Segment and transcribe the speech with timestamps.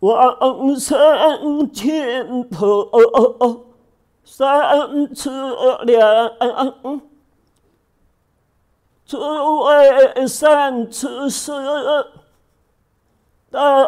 [0.00, 2.88] 往生净土，
[4.22, 5.30] 三次
[5.82, 6.30] 粮，
[9.04, 9.18] 诸
[9.64, 11.50] 位善知识，
[13.50, 13.84] 大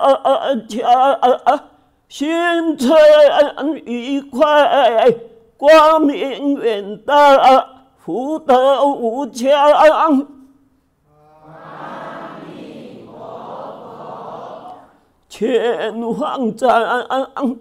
[0.69, 1.63] 家
[2.09, 2.99] 心存
[3.85, 5.15] 愉快，
[5.57, 7.65] 光明远大，
[7.99, 10.40] 福德无疆。
[15.31, 17.57] 天皇长，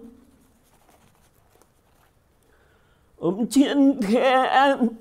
[3.16, 4.98] 我们今天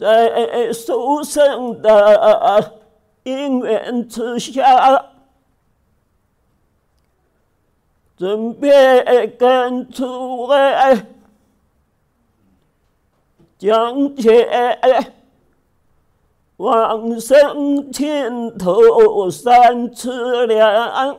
[0.00, 2.72] 在书生的
[3.24, 5.04] 因缘之下，
[8.16, 10.56] 准备跟诸位
[13.58, 14.48] 讲解。
[16.62, 21.18] 往生净土三次粮，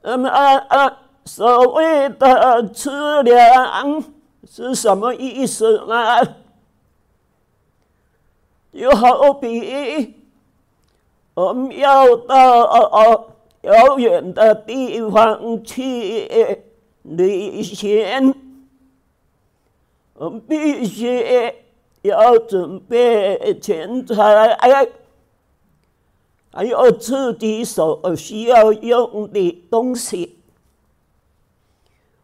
[0.00, 4.02] 那么啊，所谓的次粮
[4.50, 6.36] 是什么意思呢？
[8.72, 10.14] 就好比
[11.34, 13.28] 我们要到
[13.60, 16.62] 遥远的地方去
[17.02, 18.43] 旅行。
[20.14, 21.52] 我必须
[22.02, 24.56] 要准备钱财，
[26.52, 30.38] 还有自己所需要用的东西，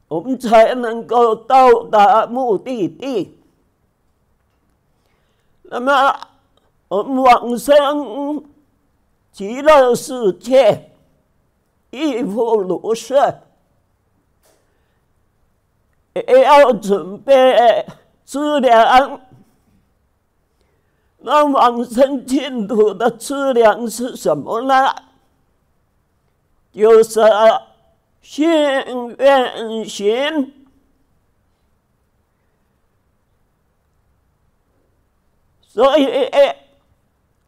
[0.06, 3.36] 我们才能够到达目的地。
[5.64, 6.20] 那么，
[6.86, 8.44] 我们往生
[9.32, 10.90] 极乐世界，
[11.90, 13.16] 亦复如是。
[16.14, 17.86] 也要准备
[18.24, 19.20] 资粮，
[21.18, 24.94] 那往生净土的资粮是什么呢？
[26.72, 27.20] 就是
[28.22, 28.48] 信
[29.18, 30.54] 愿行。
[35.66, 36.06] 所以，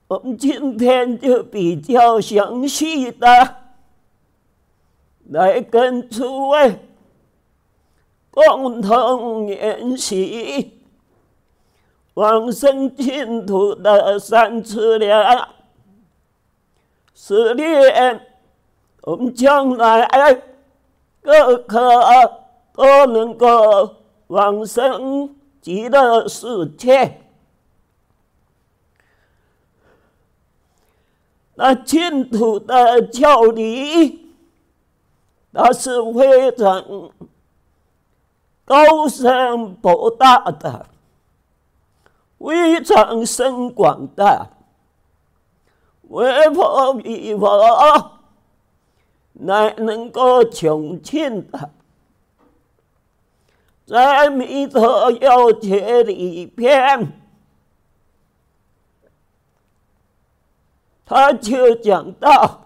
[0.07, 3.57] 我们今天就比较详细的
[5.31, 6.79] 来跟诸位。
[8.33, 10.81] 共同研习
[12.15, 15.51] 往生净土的三次粮，
[17.15, 18.27] 是念
[19.03, 20.43] 我们将来
[21.21, 21.79] 各个
[22.73, 23.97] 都能够
[24.29, 27.21] 往生极乐世界。
[31.55, 34.33] 那净土的教理，
[35.51, 37.13] 那是非常。
[38.73, 40.87] 高深博大的，
[42.39, 44.49] 非常深广的，
[46.05, 48.11] 为佛与佛
[49.35, 51.69] 乃能够穷尽的，
[53.85, 57.13] 在《弥陀要解》里边，
[61.05, 62.63] 他就讲到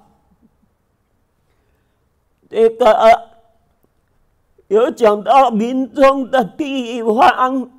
[2.49, 3.36] 这个。
[4.69, 7.71] 有讲到民众的地方，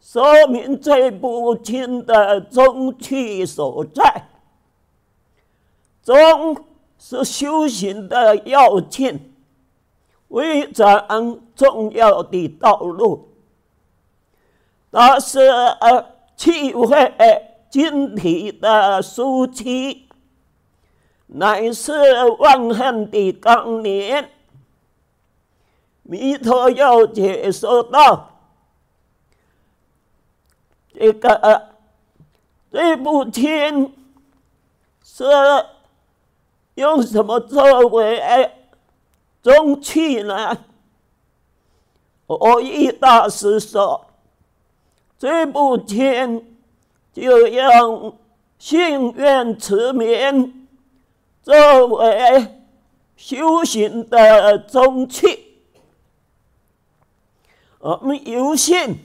[0.00, 4.28] 说明最不清的中趣所在。
[6.02, 6.64] 中
[6.98, 9.32] 是修行的要件，
[10.28, 13.30] 非常重要的道路。
[14.92, 16.06] 它是呃，
[16.36, 17.12] 气会
[17.68, 20.06] 晶体的枢机，
[21.26, 21.92] 乃是
[22.38, 24.24] 万行的纲领。
[26.06, 28.30] 弥陀要解说道
[30.92, 31.70] ：“这个
[32.70, 33.90] 这部经
[35.02, 35.24] 是
[36.74, 38.50] 用什么作为
[39.42, 40.58] 宗趣呢？”
[42.28, 44.06] 我一大师说
[45.18, 46.58] ：“这部经
[47.14, 48.18] 就用
[48.58, 50.68] 信愿持名
[51.42, 52.46] 作为
[53.16, 55.43] 修行的宗趣。”
[57.84, 58.96] 我们有信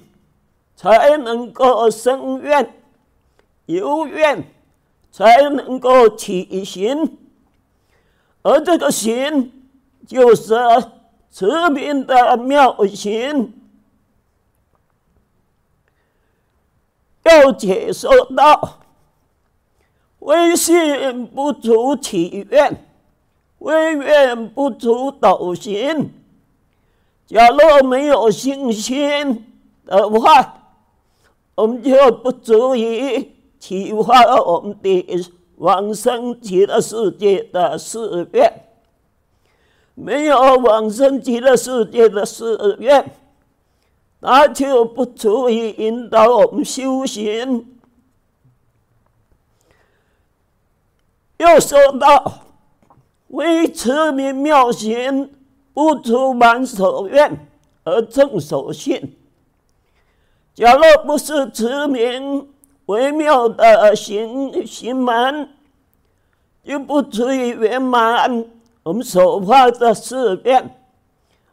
[0.74, 2.74] 才能够生愿，
[3.66, 4.42] 有愿
[5.12, 7.18] 才能够起行，
[8.42, 9.52] 而这个行
[10.08, 10.56] 就是
[11.30, 13.54] 持名的妙行。
[17.24, 18.80] 要解说道，
[20.20, 22.82] 唯信不足起愿，
[23.58, 26.14] 唯愿不足导行。
[27.30, 29.46] 假若没有信心
[29.86, 30.64] 的话，
[31.54, 35.06] 我们就不足以启发我们的
[35.58, 38.52] 往生极乐世界的誓愿，
[39.94, 43.12] 没有往生极乐世界的誓愿，
[44.22, 47.78] 那就不足以引导我们修行。
[51.38, 52.42] 又说到，
[53.28, 55.30] 为持名妙行，
[55.74, 57.48] 不出满所愿
[57.84, 59.18] 而证所信。
[60.54, 62.50] 假若不是持名
[62.88, 65.50] 微妙的行行门，
[66.64, 68.46] 就不足以圆满
[68.84, 70.76] 我们所发的誓愿，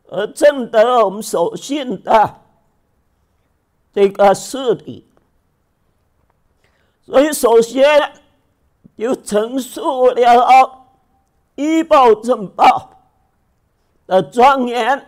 [0.09, 2.41] 而证得我们所信的
[3.93, 5.05] 这个事理。
[7.05, 8.13] 所以，首先
[8.99, 10.83] 就陈述了
[11.55, 12.96] 一报正报
[14.07, 15.07] 的庄严，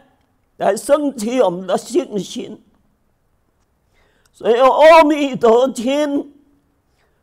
[0.56, 2.62] 来升起我们的信心。
[4.32, 5.84] 所以，《阿弥陀经》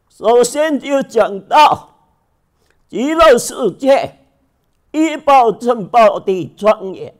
[0.09, 1.95] 首先就讲到
[2.87, 4.19] 极乐世界
[4.91, 7.13] 一报正报的庄严，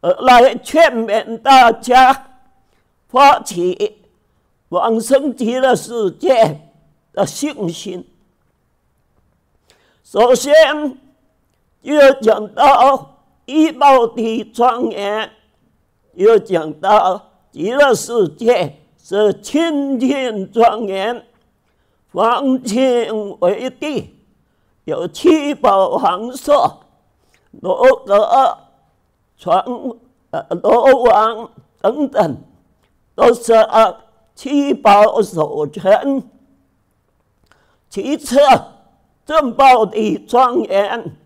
[0.00, 2.40] 而来劝勉大家
[3.08, 3.98] 发起
[4.68, 6.60] 往生极乐世界
[7.12, 8.06] 的信心。
[10.04, 10.54] 首先
[11.82, 13.16] 又讲到
[13.46, 15.30] 依报的庄严，
[16.14, 17.26] 又讲到。
[17.52, 21.26] 极乐世界是清净庄严，
[22.12, 24.14] 方清为地，
[24.84, 26.78] 有七宝黄色、
[27.60, 28.56] 罗阁、
[29.36, 29.64] 床、
[30.30, 31.50] 呃罗网
[31.80, 32.36] 等等，
[33.16, 33.52] 都是
[34.36, 36.22] 七宝所成。
[37.88, 38.38] 其次，
[39.26, 41.16] 正报的庄严，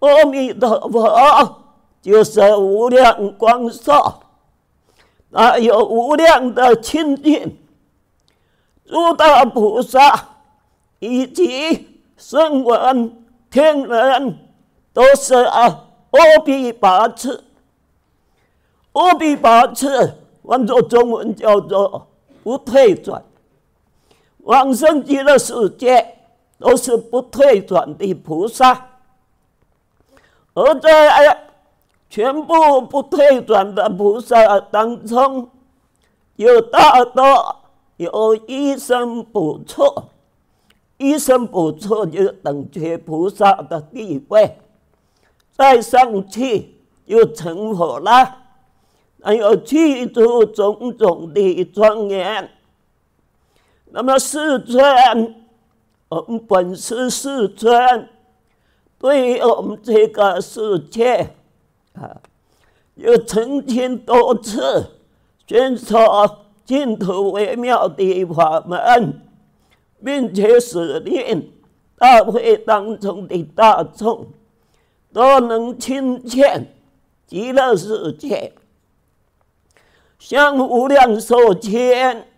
[0.00, 1.62] 阿弥陀佛
[2.02, 4.20] 就是无量光寿。
[5.32, 7.58] 啊，有无量的清净，
[8.86, 10.28] 诸大菩萨
[10.98, 14.38] 以及声闻天人，
[14.92, 17.42] 都是啊，阿鞞跋致。
[18.92, 22.06] 阿鞞跋致，换作中文叫做
[22.42, 23.22] 不退转。
[24.38, 26.16] 往生极乐世界
[26.58, 28.95] 都是不退转的菩萨，
[30.56, 31.42] 而在。
[32.08, 35.50] 全部不退转的菩萨当中，
[36.36, 37.56] 有大多
[37.96, 39.82] 有一生补处，
[40.98, 44.56] 一生补处就等觉菩萨的地位，
[45.50, 46.76] 再上去
[47.06, 48.38] 又成佛了，
[49.20, 52.48] 还有具足种种的庄严。
[53.90, 55.34] 那么四尊，
[56.08, 58.08] 我们本是四尊，
[58.98, 61.34] 对于我们这个世界。
[61.94, 62.20] 啊！
[62.96, 64.90] 又曾经多次
[65.46, 69.20] 宣说净土微妙的法门，
[70.02, 71.52] 并且使令
[71.98, 74.28] 大会当中的大众
[75.12, 76.74] 都能亲见
[77.26, 78.54] 极乐世界。
[80.18, 82.28] 向无量寿天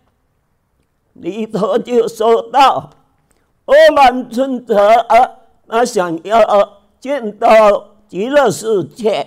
[1.13, 2.91] 里头就说到，
[3.67, 5.38] 阿难尊者啊，
[5.69, 7.49] 他想要见到
[8.09, 9.27] 极乐世界。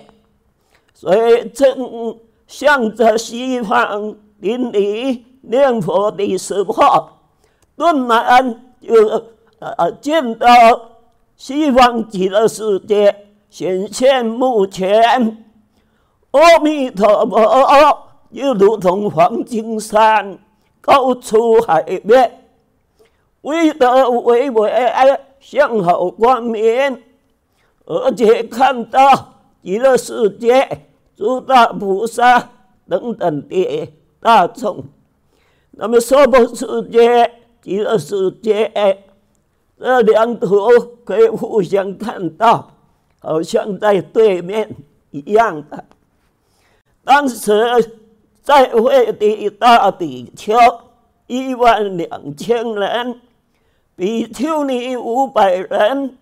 [0.94, 7.08] 所以正向着西方顶礼念佛的时候，
[7.76, 9.24] 顿然就
[9.58, 10.46] 呃见到
[11.36, 15.44] 西方极乐世界显现目前，
[16.30, 20.38] 阿弥陀佛又如同黄金山
[20.80, 22.44] 高出海面，
[23.40, 24.70] 威德巍巍，
[25.42, 27.02] 向好光明，
[27.84, 30.86] 而且看到极乐世界。
[31.14, 32.50] 诸大菩萨
[32.88, 34.82] 等等的大众，
[35.72, 37.30] 那么娑婆世界、
[37.60, 38.72] 极乐世界，
[39.78, 40.68] 这两头
[41.04, 42.72] 可以互相看到，
[43.20, 44.74] 好像在对面
[45.10, 45.84] 一样的。
[47.04, 47.52] 当时
[48.42, 50.54] 在会的大比丘
[51.28, 53.20] 一万两千人，
[53.94, 56.16] 比丘尼五百人，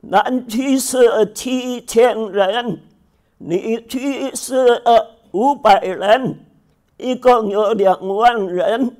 [0.00, 2.80] 男居士七千人。
[3.38, 4.82] 女居士
[5.32, 6.40] 五百人，
[6.96, 8.96] 一共有两万人，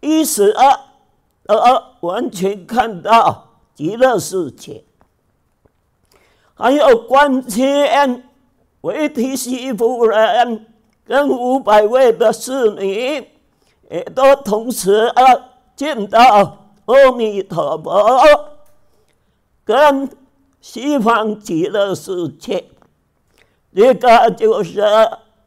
[0.00, 0.54] 一时
[1.46, 4.84] 而完全看到极乐世界。
[6.54, 8.22] 还有观世音、
[8.82, 10.66] 维提西夫人
[11.04, 13.26] 跟五百位的侍女，
[13.90, 15.24] 也都同时啊
[15.74, 18.22] 见到阿弥陀佛
[19.64, 20.08] 跟
[20.60, 22.64] 西方极乐世界。
[23.74, 24.80] 这个就是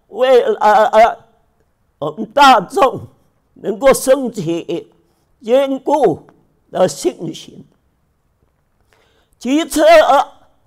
[0.08, 1.25] 为了
[2.00, 3.01] 我们大众
[3.53, 4.91] 能够升起
[5.41, 6.27] 坚固
[6.72, 7.65] 的信心。
[9.39, 9.84] 其次，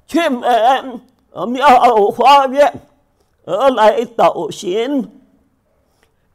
[0.07, 1.00] 去门
[1.49, 2.73] 庙花园
[3.45, 5.11] 而来导行，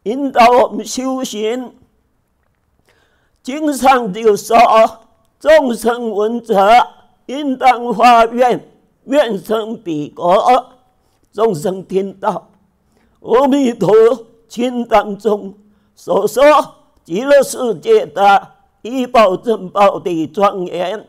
[0.04, 1.74] 引导我们修行。
[3.46, 4.58] 经上就说
[5.40, 6.58] ：“众生闻者，
[7.28, 8.68] 应当发愿，
[9.04, 10.74] 愿生彼国。”
[11.32, 12.50] 众生听到
[13.20, 13.94] 阿弥陀
[14.48, 15.54] 经当中
[15.94, 16.44] 所说
[17.04, 18.48] 极乐世界的
[18.82, 21.08] 义报正报的庄严，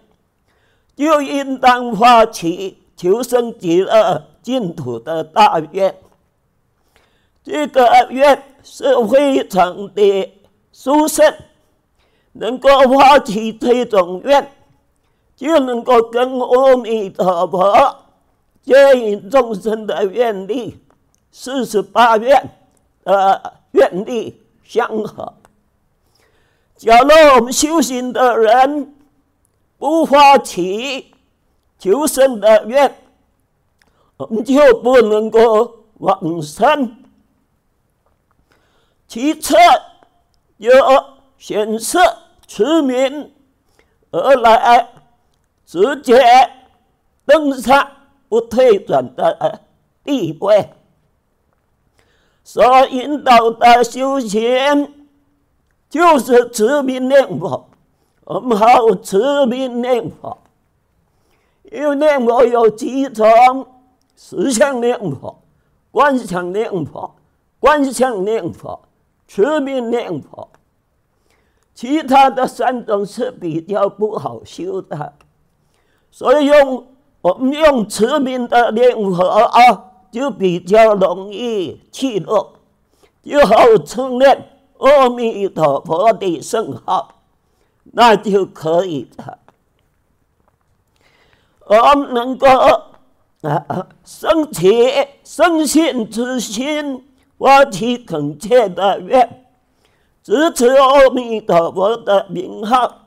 [0.94, 5.94] 就应当发起求生极乐净土的大愿。
[7.42, 10.34] 这个愿是非常的
[10.70, 11.32] 殊胜，
[12.38, 14.50] 能够发起这种愿，
[15.36, 17.96] 就能够跟阿弥陀佛。
[18.62, 20.76] 接引众生的愿力，
[21.30, 22.50] 四十八愿
[23.04, 25.34] 的愿力相合。
[26.76, 28.92] 假如我们修行的人
[29.78, 31.14] 不发起
[31.78, 32.92] 求生的愿，
[34.16, 36.96] 我们就不能够往生。
[39.06, 39.54] 其次，
[40.56, 40.72] 有
[41.38, 41.98] 显示
[42.46, 43.32] 持名
[44.10, 44.88] 而来，
[45.64, 46.20] 直接
[47.24, 47.90] 登上。
[48.28, 49.60] 不退转的
[50.02, 50.68] 地位，
[52.42, 55.06] 所引导的修行
[55.88, 57.68] 就是持名念佛。
[58.24, 60.36] 我们好持名念佛，
[61.70, 63.64] 因为念佛有几种：
[64.16, 65.40] 实相念佛、
[65.92, 67.14] 观想念佛、
[67.60, 68.82] 观相念佛、
[69.28, 70.50] 持名念佛。
[71.76, 75.12] 其他的三种是比较不好修的，
[76.10, 76.88] 所以用。
[77.22, 79.58] 我们用持名的念佛啊，
[80.12, 82.54] 就比较容易去落，
[83.20, 87.16] 就好称念阿弥陀佛的圣号，
[87.82, 89.38] 那就可以了。
[91.64, 92.46] 我们能够
[93.42, 94.86] 啊，生起
[95.24, 97.04] 深信之心，
[97.38, 99.45] 发起恳切的愿，
[100.26, 103.06] 支持阿弥陀佛的名号，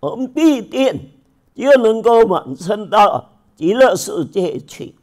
[0.00, 1.12] 我们必定
[1.54, 3.30] 就能够往生到。
[3.54, 4.96] 极乐世界去，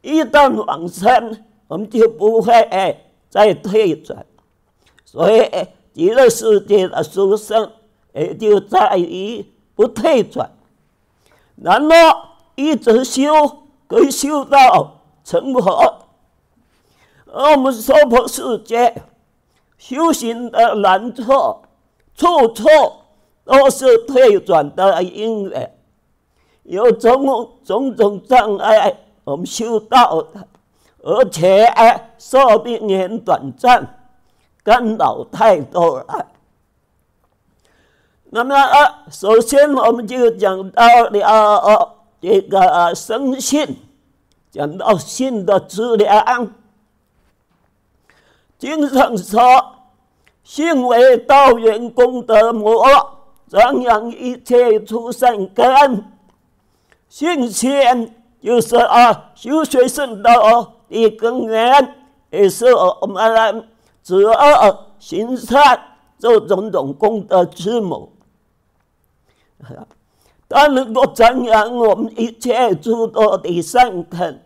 [0.00, 2.52] 一旦往生，我们就不会
[3.28, 4.24] 再退转。
[5.04, 5.42] 所以，
[5.92, 7.70] 极乐世界的殊胜，
[8.14, 10.52] 也就在于不退转。
[11.56, 12.18] 然后
[12.54, 13.30] 一直修，
[13.86, 16.06] 可以修到成佛。
[17.26, 19.02] 而我们娑婆世界
[19.82, 21.24] 修行的难处，
[22.14, 22.68] 处处
[23.44, 25.76] 都是退转的因缘。
[26.62, 30.24] 有种种种障碍，我们修道，
[31.02, 31.66] 而且
[32.16, 33.98] 寿命也短暂，
[34.62, 36.26] 干扰太多了。
[38.30, 43.78] 那么啊，首先我们就讲到了这个生信，
[44.52, 46.54] 讲到信的质量。
[48.62, 49.40] 经上说
[50.44, 52.80] ：“信为道源功德母，
[53.48, 56.04] 张扬一切诸善根。”
[57.10, 61.96] 信心就是啊，修学圣道的根源，
[62.30, 63.68] 也是我们
[64.00, 68.12] 知恶行善做种种功德之母。
[70.48, 74.40] 他能够张扬我们一切诸多的善根，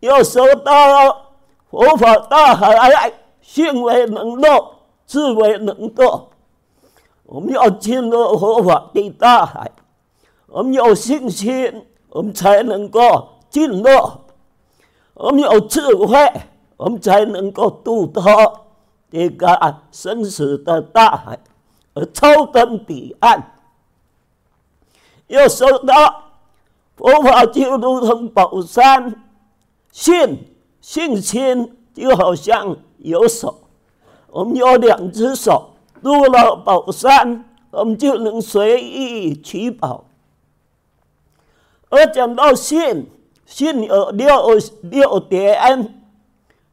[0.00, 1.31] 又受到
[1.72, 3.10] 佛法大海，
[3.40, 4.42] 信为能入，
[5.06, 6.28] 智为能度。
[7.24, 9.72] 我们要进入佛法的大海。
[10.48, 13.88] 我们有信心，我们才能够进入；
[15.14, 16.14] 我们有智慧，
[16.76, 18.66] 我们才能够渡脱
[19.10, 21.38] 这个生死的大海，
[21.94, 23.54] 而超登彼岸。
[25.28, 26.24] 要说到
[26.96, 29.24] 佛法，就如同宝山，
[29.90, 30.51] 信
[30.82, 33.60] 信心就好像有手，
[34.26, 35.70] 我们有两只手，
[36.00, 40.04] 入了宝山，我们就能随意取宝。
[41.88, 43.06] 而讲到信，
[43.46, 45.94] 信有六六点：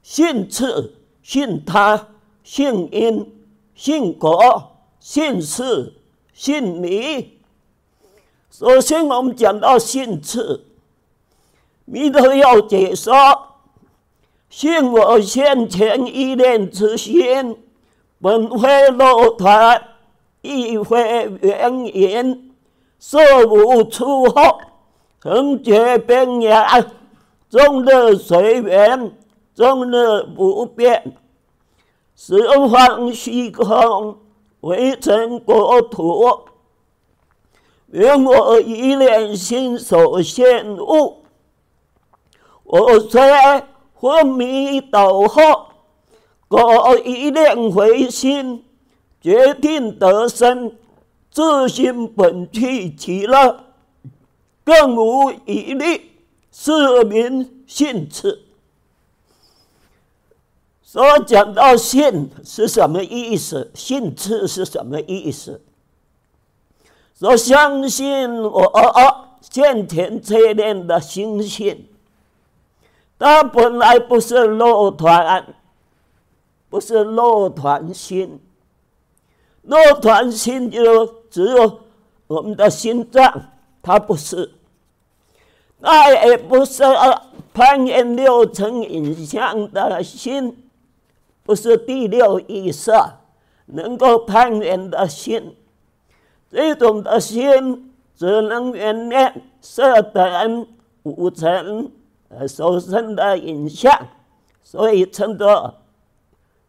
[0.02, 2.08] 信次、信他、
[2.44, 3.32] 信因、
[3.76, 5.94] 信果、信事、
[6.34, 7.38] 信理。
[8.50, 10.66] 首先，我们讲到信次，
[11.86, 13.14] 弥勒要解说：
[14.50, 17.56] 信我现前一念之心，
[18.20, 19.82] 本非肉团，
[20.42, 22.52] 亦非缘影，
[22.98, 24.60] 色无出后。
[25.22, 26.84] 恒觉边涯，
[27.50, 29.12] 终日随缘，
[29.54, 31.14] 终日不变。
[32.16, 34.18] 十方虚空，
[34.62, 36.40] 未曾国土，
[37.88, 41.24] 愿我一念心所现物。
[42.64, 43.22] 我虽
[44.00, 45.68] 昏迷倒后，
[46.48, 48.64] 我一念回心，
[49.20, 50.72] 决定得生，
[51.30, 53.66] 自心本具极乐，
[54.64, 56.12] 更无一例，
[56.50, 58.46] 是名信次。
[60.82, 63.70] 所讲到信是什么意思？
[63.76, 65.62] 信次是什么意思？
[67.20, 71.89] 说相信我现前这念的心性，
[73.20, 75.46] 它本来不是肉团，
[76.70, 78.40] 不是肉团心，
[79.62, 81.82] 肉团心就只有
[82.28, 83.52] 我们的心脏，
[83.84, 84.52] 它不是，
[85.80, 86.84] 那也不是
[87.54, 90.66] 攀缘六尘影像的心。
[91.44, 92.92] 不是第六意识
[93.66, 95.56] 能够攀缘的心，
[96.52, 100.68] 这种的心只能原谅色等
[101.02, 101.92] 五尘
[102.30, 104.08] 呃所生的影像，
[104.62, 105.76] 所以称作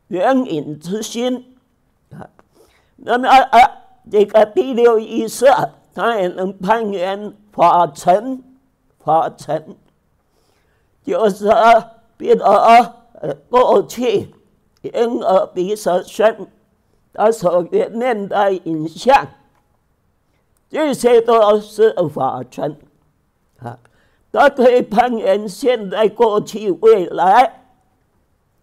[0.09, 1.57] 缘影之心。
[2.97, 3.49] 那么啊，
[4.11, 5.47] 这个第六意识
[5.95, 8.43] 它也能攀缘法尘，
[8.99, 9.77] 法尘
[11.03, 11.49] 就是
[12.17, 14.35] 别的呃过去。
[14.83, 16.49] 眼耳鼻舌身，
[17.13, 19.29] 他所缘念的影像，
[20.71, 22.79] 这些都是法尘
[23.59, 23.79] 啊！
[24.33, 27.65] 它可以攀缘现在、过去、未来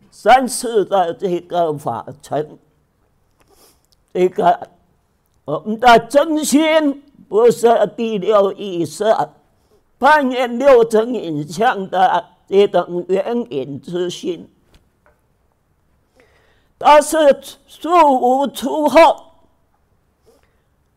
[0.10, 2.58] 三世的这个法尘。
[4.14, 4.70] 这个
[5.46, 9.06] 我们的真心不是第六意识，
[10.00, 14.50] 攀缘六尘影像的这种缘影之心。
[16.80, 17.18] 它是
[17.68, 19.32] 数无出后，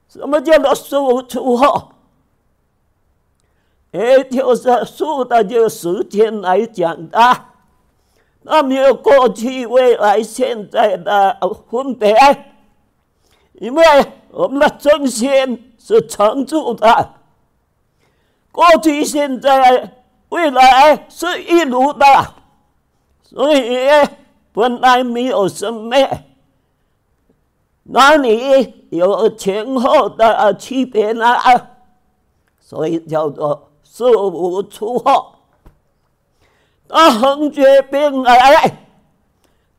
[0.08, 1.92] 什么叫做数无出后？
[3.90, 7.18] 也就是数的就时间来讲的，
[8.42, 11.38] 那没有过去、未来、现在的
[11.70, 12.16] 分别，
[13.54, 13.84] 因为
[14.30, 17.14] 我们的真心是常住的，
[18.52, 22.06] 过去、现在、未来是一如的，
[23.22, 23.88] 所以。
[24.52, 26.24] 本来没有生灭，
[27.84, 31.36] 哪里有前后的区别呢？
[32.58, 35.34] 所以叫做数无出后。
[36.86, 38.86] 那横绝遍来，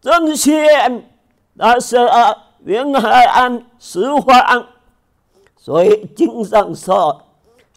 [0.02, 1.08] 真现
[1.54, 1.98] 那是
[2.66, 4.68] 云海岸十方。
[5.56, 7.24] 所以经上说，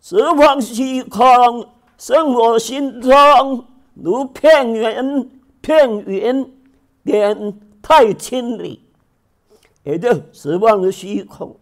[0.02, 6.50] 十方虚空生我心中，如片云，片云。
[7.04, 8.82] 点太清理，
[9.82, 11.54] 也就十方的虚空，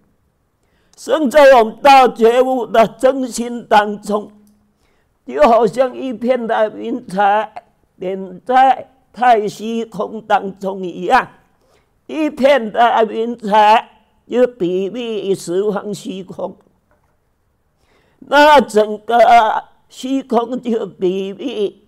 [0.96, 4.30] 生在我们大觉悟的真心当中，
[5.24, 7.64] 就好像一片的云彩
[7.98, 11.28] 点在太虚空当中一样，
[12.06, 13.88] 一片的云彩
[14.26, 16.56] 就比喻十方虚空，
[18.18, 19.18] 那整个
[19.88, 21.84] 虚空就比喻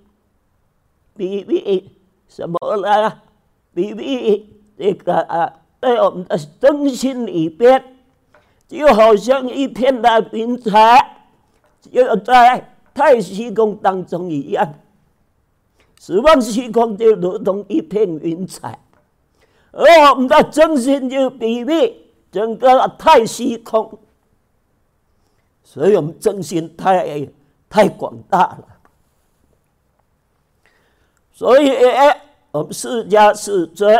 [1.16, 1.90] 比喻
[2.28, 3.20] 什么呢？
[3.72, 4.46] 比喻
[4.78, 7.82] 这个啊，在我们的真心里边，
[8.68, 11.16] 就好像一片的云彩，
[11.80, 14.74] 就在太虚空当中一样。
[16.00, 18.78] 十方虚空就如同一片云彩，
[19.72, 21.94] 而我们的真心就比喻
[22.30, 23.98] 整个太虚空。
[25.62, 27.28] 所以我们真心太
[27.68, 28.66] 太广大了，
[31.32, 31.72] 所以。
[32.54, 33.92] 我们释迦世尊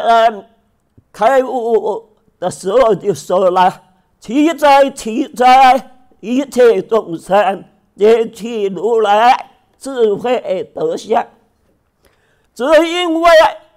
[1.10, 3.82] 开悟的时候就说了
[4.20, 7.64] ：“奇哉奇哉，一切众生
[7.96, 11.26] 皆具如来智慧德相，
[12.54, 13.30] 只因为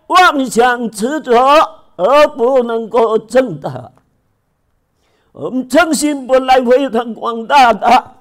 [0.08, 1.36] 妄想执着
[1.96, 3.92] 而不能够证得。
[5.32, 8.16] 我们真心本来非常广大的，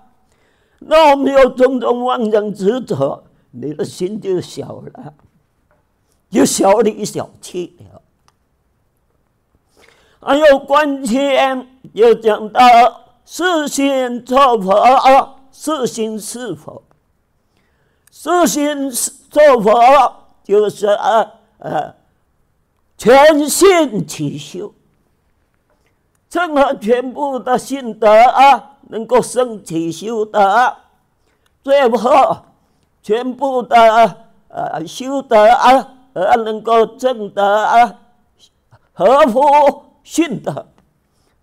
[0.80, 5.14] 那我们有种种妄想执着，你的心就小了。”
[6.28, 8.02] 就小里小气了，
[10.20, 12.60] 还有观前又讲到
[13.24, 16.82] 四心作佛，是心是佛，
[18.10, 18.90] 是心
[19.30, 19.72] 作佛
[20.44, 21.94] 就是啊啊，
[22.98, 24.74] 全信起修，
[26.30, 30.76] 任何全部的信德啊，能够生起修德，
[31.64, 32.44] 最后
[33.02, 34.16] 全部的
[34.48, 35.92] 呃修德啊。
[36.18, 37.98] 而能够证得
[38.94, 40.66] 合乎信德，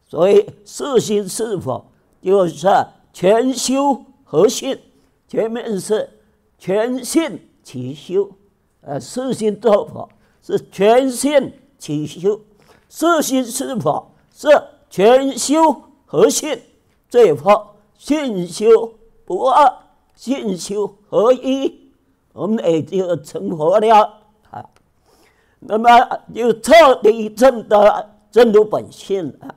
[0.09, 1.85] 所以四心是佛
[2.23, 2.67] 就是
[3.13, 4.77] 全修合信，
[5.27, 6.09] 前面是
[6.57, 8.31] 全信起修，
[8.81, 10.09] 呃，四心做法
[10.41, 12.41] 是全信起修，
[12.89, 14.47] 四心施法是
[14.89, 16.59] 全修合信，
[17.07, 18.95] 最后信修
[19.25, 19.71] 不二，
[20.15, 21.91] 信修合一，
[22.33, 24.19] 我们也就成佛了。
[24.49, 24.65] 啊。
[25.59, 25.89] 那么
[26.33, 29.52] 就彻底证得真如本性啊。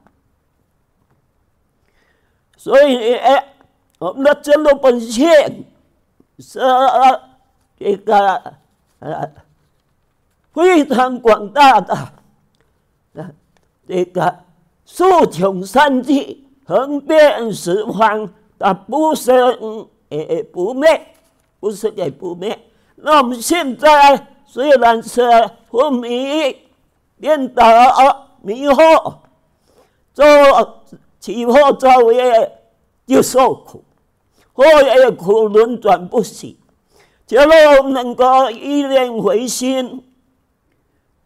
[2.57, 3.55] 所以，哎，
[3.99, 5.29] 我们的真如本性
[6.39, 6.59] 是
[7.79, 8.17] 这个
[8.99, 9.31] 呃
[10.53, 11.95] 非常广大的，
[13.15, 13.31] 呃，
[13.87, 14.39] 这个
[14.87, 21.15] 数穷三际，横遍十方，它不生也不灭，
[21.61, 22.59] 不生也不灭。
[22.97, 25.21] 那我们现在虽然是
[25.69, 26.57] 昏迷、
[27.21, 27.65] 颠倒、
[28.41, 29.19] 迷惑，
[30.15, 30.25] 做。
[31.27, 32.53] 起惑造业
[33.05, 33.83] 就受苦，
[34.55, 36.57] 惑业苦轮转不息。
[37.27, 40.05] 假如能够一念回心，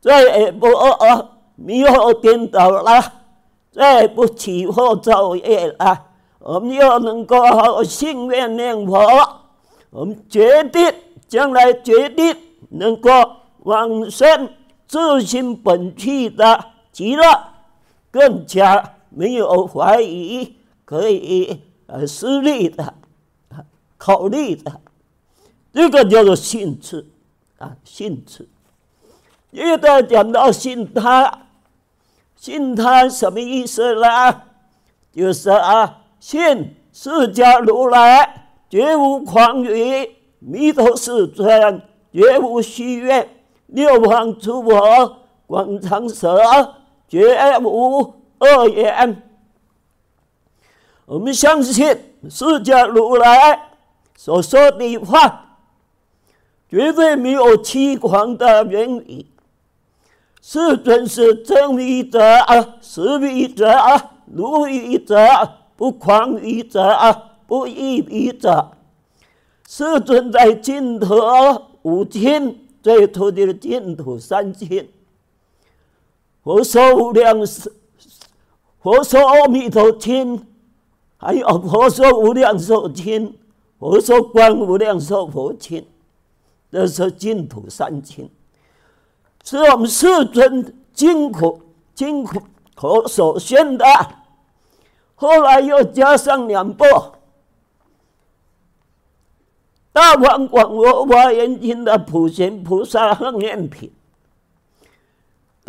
[0.01, 0.69] 再也不
[1.55, 3.13] 迷惑颠倒了，
[3.71, 6.07] 再也不起惑造业了，
[6.39, 9.07] 我们又能够信愿念佛，
[9.91, 10.91] 我们决定
[11.29, 12.35] 将来决定
[12.71, 13.11] 能够
[13.65, 14.49] 往生
[14.87, 17.23] 自性本具的极乐，
[18.11, 18.95] 更加。
[19.11, 22.94] 没有怀疑，可以呃思虑的，
[23.99, 24.81] 考虑的，
[25.73, 27.07] 这个叫做信次
[27.59, 28.49] 啊，信次。
[29.51, 31.46] 一旦讲到信他，
[32.37, 34.42] 信他什么意思呢？
[35.12, 43.29] 就是啊，信释迦如来绝无狂语，弥陀世尊绝无虚愿，
[43.66, 45.16] 六方诸佛
[45.49, 46.77] 广长舌
[47.09, 48.20] 绝无。
[48.40, 49.22] 二言，
[51.05, 51.87] 我们相信
[52.31, 53.68] 释迦如来
[54.16, 55.59] 所说的话，
[56.66, 59.31] 绝对没有欺誑的原理。
[60.40, 62.18] 世尊是真语者，
[62.81, 63.70] 实语者，
[64.24, 65.18] 如语者，
[65.76, 68.70] 不誑语者，不异语者。
[69.68, 71.14] 世尊在净土
[71.83, 74.88] 五经，最初的净土三经，
[76.42, 77.70] 佛说无量是。
[78.83, 80.47] 佛说阿弥陀经，
[81.19, 83.37] 还有佛说无量寿经，
[83.79, 85.87] 佛说观无量寿佛经，
[86.71, 88.31] 这是净土三经，
[89.45, 91.61] 是我们世尊净苦
[91.95, 92.40] 净苦
[92.75, 93.85] 口所宣的。
[95.14, 96.85] 后来又加上两部
[99.93, 103.93] 《大方广佛华严经》的普贤菩萨行愿品。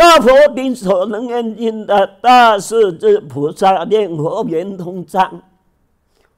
[0.01, 5.43] 大佛顶首楞严经的大势至菩萨念佛圆通章，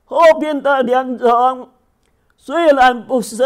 [0.04, 1.69] 后边的两种
[2.36, 3.41] 虽然不是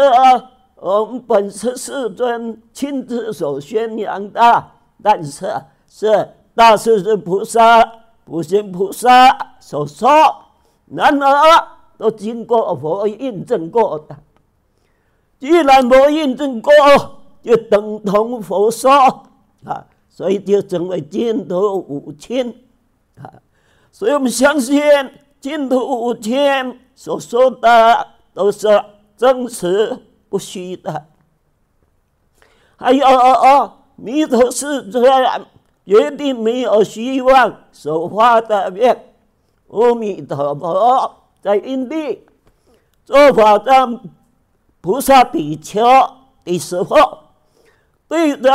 [0.74, 4.64] 我们本师世尊亲自所宣扬的，
[5.00, 5.54] 但是
[5.86, 7.88] 是大势至菩萨、
[8.24, 9.06] 普贤菩萨
[9.60, 10.10] 所说，
[10.86, 14.16] 然而都经过佛印证过的。
[15.38, 16.72] 既然佛印证过，
[17.40, 18.90] 就等同佛说
[19.64, 19.86] 啊。
[20.18, 22.52] 所以就成为净土五千
[23.22, 23.34] 啊！
[23.92, 24.82] 所以我们相信
[25.40, 28.04] 净土五千所说的
[28.34, 28.66] 都是
[29.16, 29.96] 真实
[30.28, 31.06] 不虚的。
[32.74, 35.00] 还有哦哦弥陀世尊
[35.86, 39.12] 决定没有希望所发的愿。
[39.68, 42.26] 阿弥陀佛在因地
[43.04, 44.00] 做法藏
[44.80, 45.80] 菩萨比丘
[46.44, 47.27] 的时候。
[48.08, 48.50] 对的，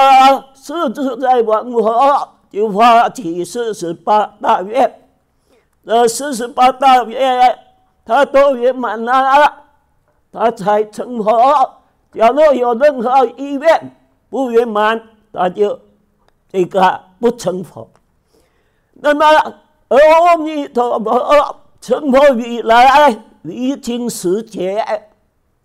[0.55, 4.99] 世自在王佛就发起四十八大愿，
[5.85, 7.59] 这四十八大愿
[8.03, 9.13] 他都圆满了，
[10.31, 11.31] 他才成佛。
[12.11, 13.95] 假如有任何一愿
[14.29, 14.99] 不圆满，
[15.31, 15.79] 他就
[16.51, 17.87] 这个不成佛。
[18.93, 19.25] 那么
[19.89, 24.83] 阿弥陀佛成佛以来历经十劫，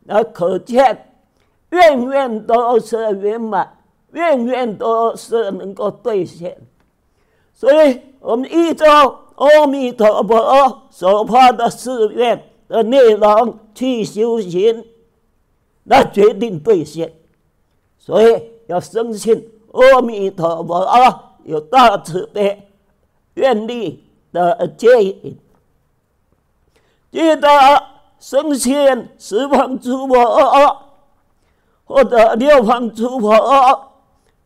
[0.04, 1.10] 那可见
[1.70, 3.77] 愿愿都是圆满。
[4.12, 6.56] 愿愿都是能够兑现，
[7.52, 14.84] 所以我们依照阿弥陀佛所发的誓愿的内容去修行，
[15.84, 17.12] 那决定兑现。
[17.98, 20.88] 所以要深信阿弥陀佛，
[21.44, 22.70] 有大慈悲、
[23.34, 25.38] 愿力的接引，
[27.12, 27.48] 记得
[28.18, 30.86] 深信十方诸佛
[31.84, 33.84] 或者六方诸佛。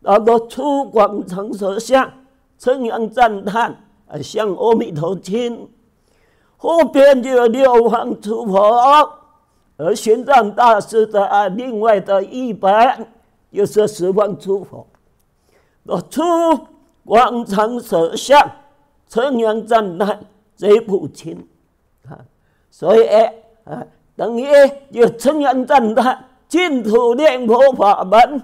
[0.03, 2.11] 那个出广长舌相，
[2.59, 5.69] 称扬赞叹，啊，向阿弥陀经。
[6.57, 9.11] 后边就有六方诸佛，
[9.77, 13.07] 而玄奘大师的另外的一本，
[13.51, 14.87] 又是十方诸佛。
[15.85, 16.23] 若出
[17.05, 18.41] 广长舌相，
[19.09, 20.21] 称扬赞叹，
[20.55, 21.47] 贼不轻
[22.09, 22.19] 啊！
[22.71, 23.09] 所以
[23.65, 23.85] 啊，
[24.17, 24.47] 等于
[24.91, 28.43] 有称扬赞叹净土念佛法门。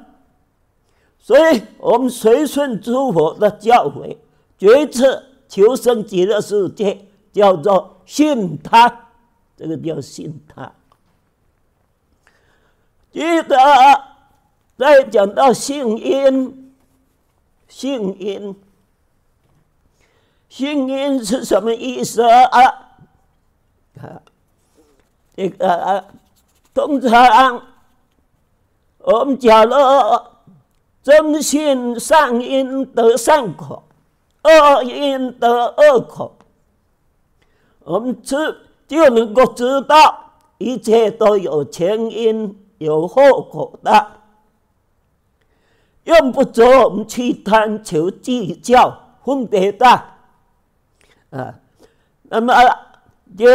[1.28, 4.16] 所以我们随顺诸佛的教诲，
[4.56, 9.10] 决策求生极乐世界，叫做信他，
[9.54, 10.72] 这个叫信他。
[13.12, 13.58] 记得
[14.78, 16.72] 再讲到信因，
[17.68, 18.56] 信因，
[20.48, 22.64] 信因是什么意思啊？
[24.00, 24.22] 啊，
[25.36, 26.04] 这个
[26.72, 27.62] 通常
[29.00, 30.37] 我们讲了。
[31.02, 33.82] 真信善因得善果，
[34.42, 36.36] 恶因得恶果。
[37.84, 38.36] 我们知
[38.86, 44.06] 就能够知道一切都有前因有后果的，
[46.04, 49.86] 用不着我们去贪求计较分别的
[51.30, 51.54] 啊。
[52.24, 52.52] 那么
[53.36, 53.46] 就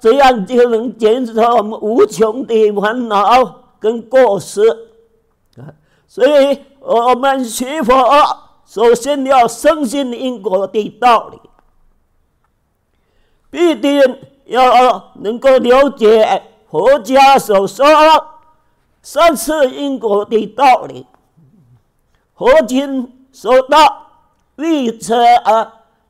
[0.00, 4.62] 这样就能减少我们无穷的烦恼跟过失。
[6.14, 6.62] 所以。
[6.86, 7.94] 我们学佛，
[8.66, 11.40] 首先要深信因果的道理，
[13.48, 13.98] 必定
[14.44, 17.86] 要能够了解佛家所说
[19.00, 21.06] 三世因果的道理。
[22.34, 24.08] 佛经说道
[24.56, 25.16] ：“欲测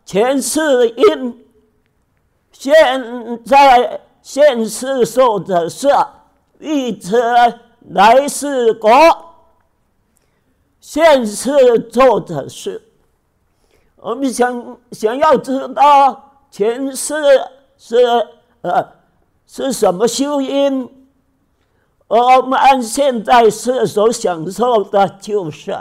[0.04, 1.46] 前世因，
[2.50, 5.86] 现在现世受者是；
[6.58, 7.16] 欲测
[7.90, 8.90] 来世果。”
[10.86, 12.82] 现世做的事，
[13.96, 17.14] 我们想想要知道前世
[17.78, 17.96] 是
[18.60, 18.86] 呃
[19.46, 21.06] 是什么修因，
[22.06, 25.74] 我们按现在世所享受的就是，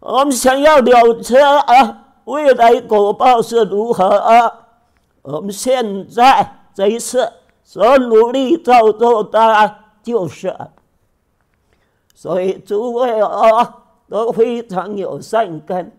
[0.00, 4.04] 我们想要了知啊未来果报是如何。
[4.06, 4.66] 啊，
[5.22, 10.54] 我们现在这一世所努力造作的就是，
[12.14, 13.80] 所以诸位啊。
[14.14, 15.90] 都非常有善根，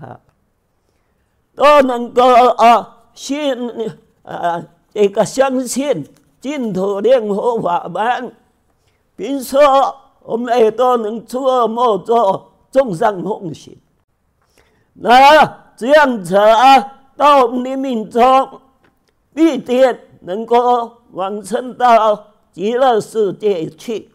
[0.00, 0.18] 啊，
[1.54, 3.54] 都能够啊信
[4.22, 6.08] 啊这个相信
[6.40, 8.34] 净土念佛法门，
[9.14, 9.60] 并说
[10.22, 13.76] 我们也都能出恶莫作，众善奉行。
[14.94, 18.62] 那这样子啊，到我们的命中
[19.34, 24.10] 必定能够往生到极乐世界去，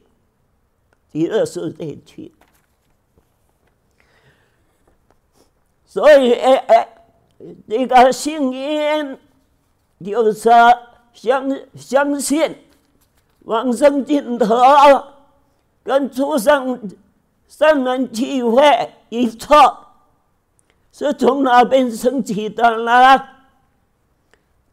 [1.12, 2.32] 极乐世界去。
[5.92, 6.88] 所以，哎哎，
[7.68, 9.20] 这个信因
[10.06, 10.50] 就是
[11.12, 12.56] 相相信
[13.40, 14.46] 往生净土
[15.84, 16.90] 跟出生
[17.46, 19.88] 三轮机会一错，
[20.94, 23.28] 是从哪边升起的呢？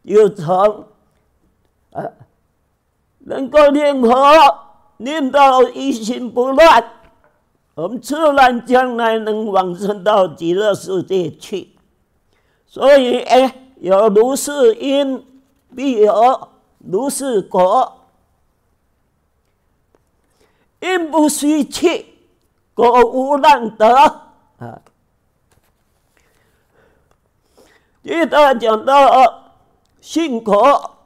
[0.03, 0.85] 又从
[1.91, 2.01] 啊，
[3.25, 4.09] 能够念佛
[4.95, 6.91] 念到一心不乱。
[7.79, 11.69] 我们自然将来能往生到极乐世界去，
[12.67, 15.25] 所以哎，有如是因，
[15.73, 17.95] 必有如是果。
[20.81, 22.05] 因不虚去，
[22.73, 23.87] 果无难得
[24.57, 24.81] 啊！
[28.03, 29.53] 接着讲到
[30.01, 30.97] 信果，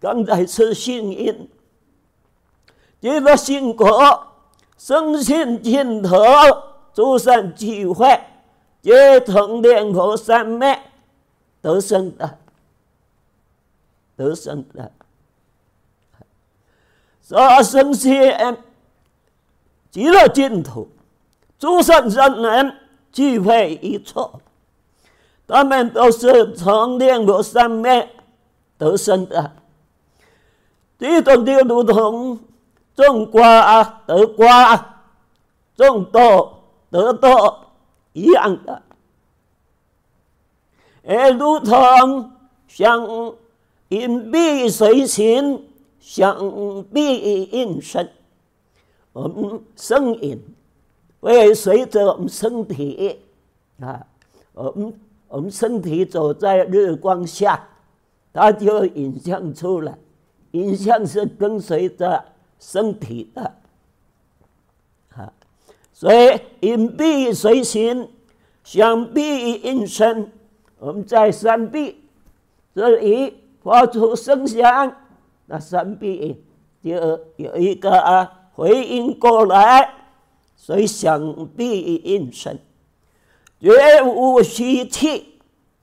[0.00, 1.48] 刚才是信因，
[3.00, 4.31] 接着信果。
[4.84, 6.16] 生信净土，
[6.92, 8.20] 诸善聚会，
[8.80, 10.76] 皆从念佛三昧
[11.60, 12.38] 得生的，
[14.16, 14.90] 得生的。
[17.22, 18.12] 说生信
[19.88, 20.88] 极乐净土，
[21.60, 22.74] 诸善善人
[23.12, 24.32] 聚会一处，
[25.46, 28.08] 他们都是从念佛三昧
[28.76, 29.52] 得生的。
[30.98, 32.40] 这种就如同。
[32.94, 35.04] 种瓜得瓜，
[35.74, 36.52] 种豆
[36.90, 37.56] 得豆，
[38.12, 38.82] 一样的。
[41.04, 42.30] 而如同
[42.68, 43.34] 想
[43.88, 45.64] 因必随形，
[45.98, 48.10] 想必应身。
[49.12, 50.38] 我们生因
[51.20, 53.20] 会随着我们身体
[53.80, 54.06] 啊，
[54.52, 54.94] 我们
[55.28, 57.68] 我们身体走在日光下，
[58.32, 59.96] 它就影像出来，
[60.52, 62.22] 影像是跟随着。
[62.64, 63.56] 身体的，
[65.16, 65.32] 啊，
[65.92, 68.08] 所以因必随行，
[68.62, 70.30] 想必应身。
[70.78, 72.00] 我们在山壁
[72.72, 74.94] 这里发出声响，
[75.46, 76.40] 那山壁
[76.82, 76.90] 就
[77.36, 79.92] 有一个啊回应过来，
[80.56, 82.56] 所以想必应声，
[83.60, 85.34] 绝无虚气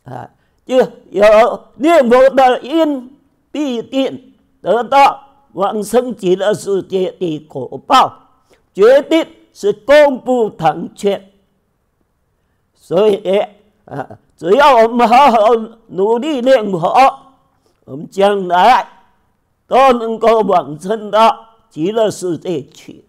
[0.06, 0.32] 啊！
[0.65, 0.78] 就
[1.10, 3.18] 有念佛的因，
[3.52, 8.28] 必定得到往生极乐世界的果报，
[8.74, 11.32] 决定是功不唐缺。
[12.76, 13.40] 所以
[13.86, 15.38] 啊，只要我们好好
[15.88, 16.94] 努力念佛，
[17.86, 18.88] 我们将来
[19.68, 23.06] 都能够往生到极乐世界去。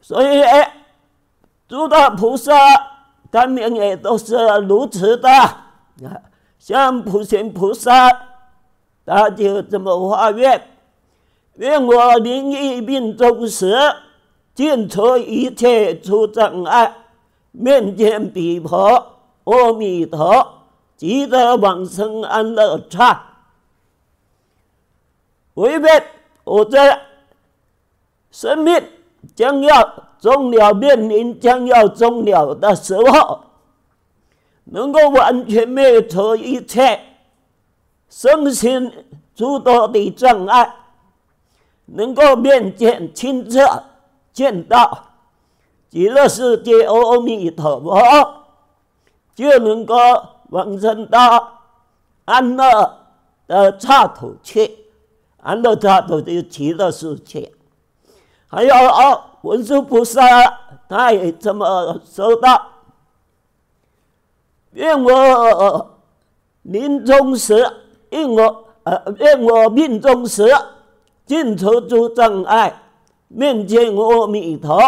[0.00, 0.42] 所以，
[1.68, 2.52] 诸大菩萨
[3.32, 4.36] 他们也都是
[4.68, 5.28] 如此的。
[6.58, 8.08] 像普贤菩萨，
[9.06, 10.60] 他就这么发愿：
[11.54, 13.74] 愿我临于命终时，
[14.52, 16.92] 尽除一切诸障碍。
[17.52, 20.64] 面见彼佛，阿弥陀，
[20.96, 23.22] 即得往生安乐刹。
[25.54, 26.04] 我愿
[26.44, 27.00] 我在
[28.30, 28.82] 生命
[29.34, 33.44] 将要终了，面临将要终了的时候，
[34.64, 37.00] 能够完全灭除一切
[38.16, 38.90] 身心
[39.34, 40.74] 诸多的障碍，
[41.84, 43.60] 能够面见亲切
[44.32, 45.04] 见到。
[45.90, 47.94] 极乐世界，阿弥陀佛，
[49.34, 49.94] 就能够
[50.48, 51.60] 往生到
[52.24, 53.00] 安乐
[53.46, 54.86] 的刹土去。
[55.42, 57.52] 安乐刹土就极乐世界。
[58.46, 60.22] 还有哦，文殊菩萨
[60.88, 62.66] 他也这么说到：
[64.70, 65.98] 愿我
[66.62, 67.70] 临终时，
[68.10, 70.46] 愿我呃，愿我命中时，
[71.24, 72.82] 尽除诸障碍，
[73.28, 74.78] 面见阿弥陀。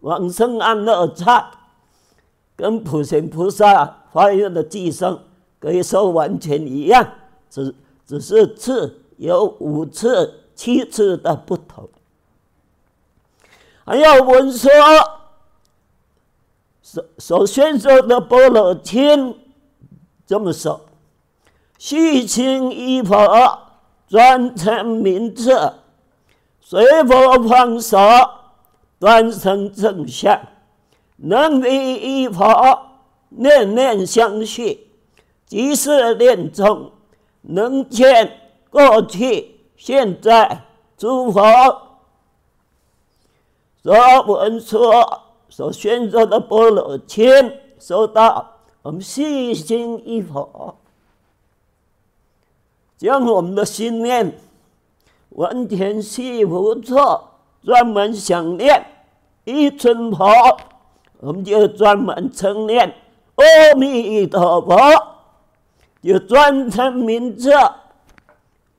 [0.00, 1.50] 往生安乐刹，
[2.54, 5.24] 跟普贤菩萨发愿的寄生
[5.58, 7.14] 可以说完全一样，
[7.50, 7.74] 只
[8.06, 11.88] 只是次有五次、七次的不同。
[13.84, 14.70] 还有我说
[16.80, 19.34] 所所宣说的波罗天
[20.24, 20.80] 这么说：
[21.78, 23.58] 虚心一佛，
[24.06, 25.74] 专称名字，
[26.60, 27.98] 随佛方所。
[29.00, 30.40] 断生正相，
[31.18, 32.44] 能于一佛，
[33.28, 34.88] 念念相续，
[35.46, 36.90] 即是念中，
[37.42, 40.64] 能见过去、现在
[40.96, 41.40] 诸佛。
[43.84, 47.30] 所闻说所宣说的般若经，
[47.78, 50.76] 说到我们细心一佛，
[52.98, 54.34] 将我们的心念
[55.30, 57.24] 完全系不错。
[57.64, 58.86] 专门想念
[59.44, 60.26] 一尊佛，
[61.18, 62.94] 我们就专门称念
[63.34, 64.76] 阿弥陀佛，
[66.00, 67.50] 就专称名字，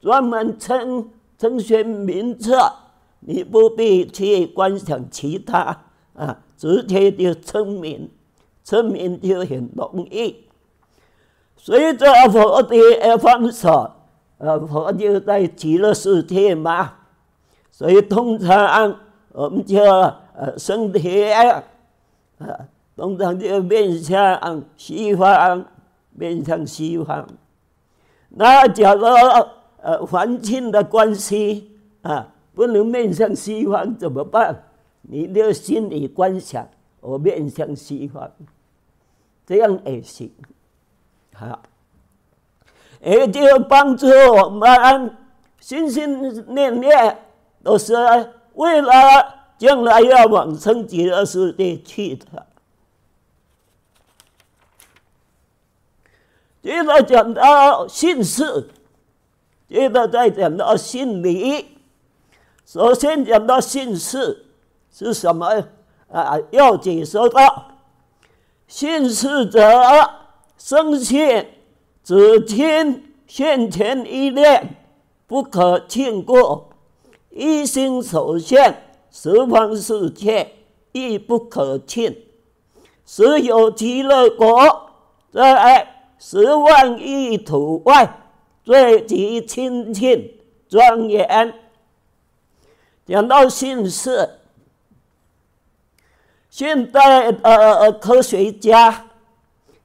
[0.01, 2.57] 专门称称宣名字，
[3.19, 5.83] 你不必去观想其他
[6.15, 8.09] 啊，直接就称名，
[8.63, 10.45] 称名就很容易。
[11.57, 13.98] 随着佛的方所，
[14.39, 16.95] 呃，佛就在极乐世界嘛。
[17.69, 18.99] 所以通常
[19.31, 21.63] 我们就呃身体啊，
[22.95, 25.65] 通常就面向西方，
[26.11, 27.27] 面向西方。
[28.29, 29.05] 那假如
[29.81, 34.63] 呃环境的关系啊，不能面向西方怎么办？
[35.01, 36.67] 你就心里观想，
[36.99, 38.29] 我面向西方，
[39.45, 40.29] 这样也行。
[41.33, 41.61] 好，
[43.01, 45.15] 也就帮助我们
[45.59, 47.17] 心心念念。
[47.61, 47.93] 都是
[48.53, 48.91] 为了
[49.57, 52.45] 将来要往生极乐世界去的。
[56.63, 58.69] 接着讲到信事，
[59.67, 61.77] 接着再讲到信理。
[62.65, 64.45] 首先讲到信事
[64.89, 65.65] 是什么
[66.09, 66.39] 啊？
[66.51, 67.71] 要解说到
[68.67, 69.61] 信事者，
[70.57, 71.45] 生信
[72.09, 74.77] 只听现前一念，
[75.27, 76.71] 不可轻过。
[77.29, 78.81] 一心所现，
[79.11, 80.51] 十方世界
[80.91, 82.17] 亦不可轻。
[83.05, 84.89] 实有极乐国，
[85.31, 85.87] 在
[86.17, 88.11] 十万亿土外，
[88.63, 90.33] 最极清净
[90.67, 91.53] 庄严。
[93.05, 94.27] 讲到信事，
[96.49, 99.05] 现代的科学家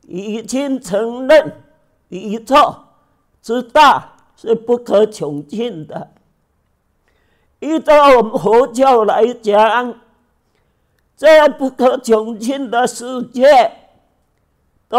[0.09, 1.64] 已经承认，
[2.09, 2.77] 宇宙
[3.43, 6.11] 之大是不可穷尽的。
[7.61, 9.95] 依照我们佛教来讲，
[11.17, 13.73] 这样不可穷尽的世界，
[14.89, 14.99] 都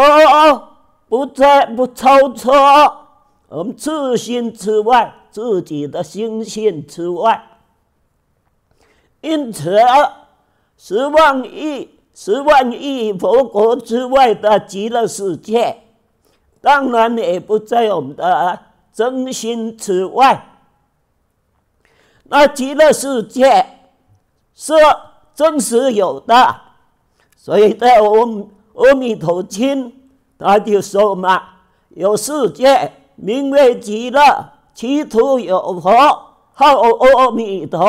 [1.08, 2.50] 不再不超出
[3.48, 7.46] 我们自心之外，自己的心性之外。
[9.20, 9.78] 因此，
[10.76, 15.82] 十万亿、十万亿佛国之外的极乐世界，
[16.66, 18.58] 当然也不在我们的
[18.92, 20.58] 真心之外。
[22.24, 23.64] 那极乐世界
[24.52, 24.74] 是
[25.32, 26.56] 真实有的，
[27.36, 29.94] 所以在我们阿弥陀经，
[30.40, 31.40] 他就说嘛
[31.94, 35.92] ：“有世界名为极乐，其土有佛，
[36.52, 37.88] 号阿弥陀。”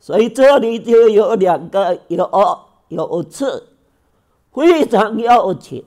[0.00, 2.30] 所以这里就有两个有
[2.88, 3.76] 有字，
[4.54, 5.84] 非常要紧。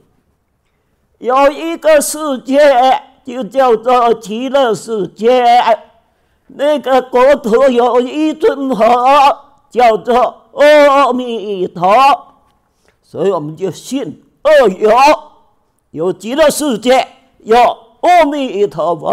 [1.18, 2.58] 有一个世界
[3.24, 5.44] 就叫做极乐世界，
[6.48, 8.84] 那个国土有一尊佛，
[9.70, 11.94] 叫做阿弥陀。
[13.02, 14.90] 所以我们就信二有，
[15.90, 17.06] 有极乐世界，
[17.38, 17.56] 有
[18.00, 19.12] 阿弥陀佛。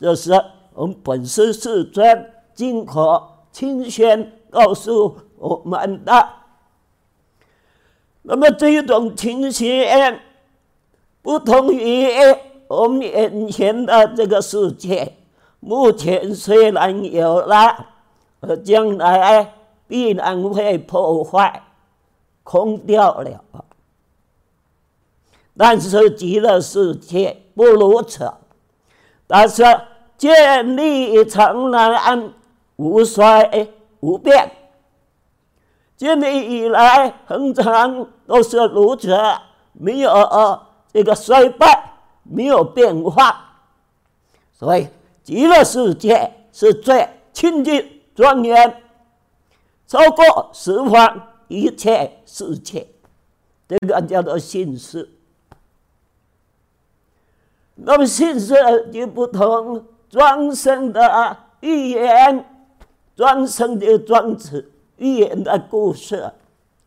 [0.00, 0.32] 这是
[0.74, 3.30] 我们本师世尊经可。
[3.52, 6.28] 亲宣告诉我们的，
[8.20, 9.66] 那么这种情形
[11.26, 12.06] 不同于
[12.68, 15.16] 我们眼前的这个世界。
[15.58, 17.86] 目前虽然有了，
[18.64, 19.52] 将来
[19.88, 21.64] 必然会破坏、
[22.44, 23.42] 空掉了。
[25.56, 28.32] 但是极乐世界不如此，
[29.26, 29.64] 但是
[30.16, 32.32] 建立长安。
[32.76, 33.68] 无衰
[34.00, 34.52] 无变，
[35.96, 39.16] 建立以来恒常都是如此，
[39.72, 40.12] 没有
[40.96, 41.92] 这个衰败，
[42.22, 43.58] 没有变化。
[44.54, 44.88] 所以
[45.22, 48.82] 极乐世界是最清净庄严，
[49.86, 52.86] 超过十方一切世界，
[53.68, 55.10] 这个叫做信释。
[57.74, 58.54] 那么信释
[58.90, 62.46] 就不同庄生的寓言。
[63.14, 66.32] 庄生的庄子寓言的故事，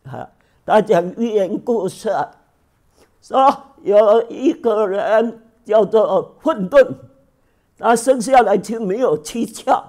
[0.04, 0.28] 啊，
[0.66, 2.08] 他讲寓言故事，
[3.20, 6.86] 说有一个人叫做混沌，
[7.78, 9.82] 他生下来就没有七窍，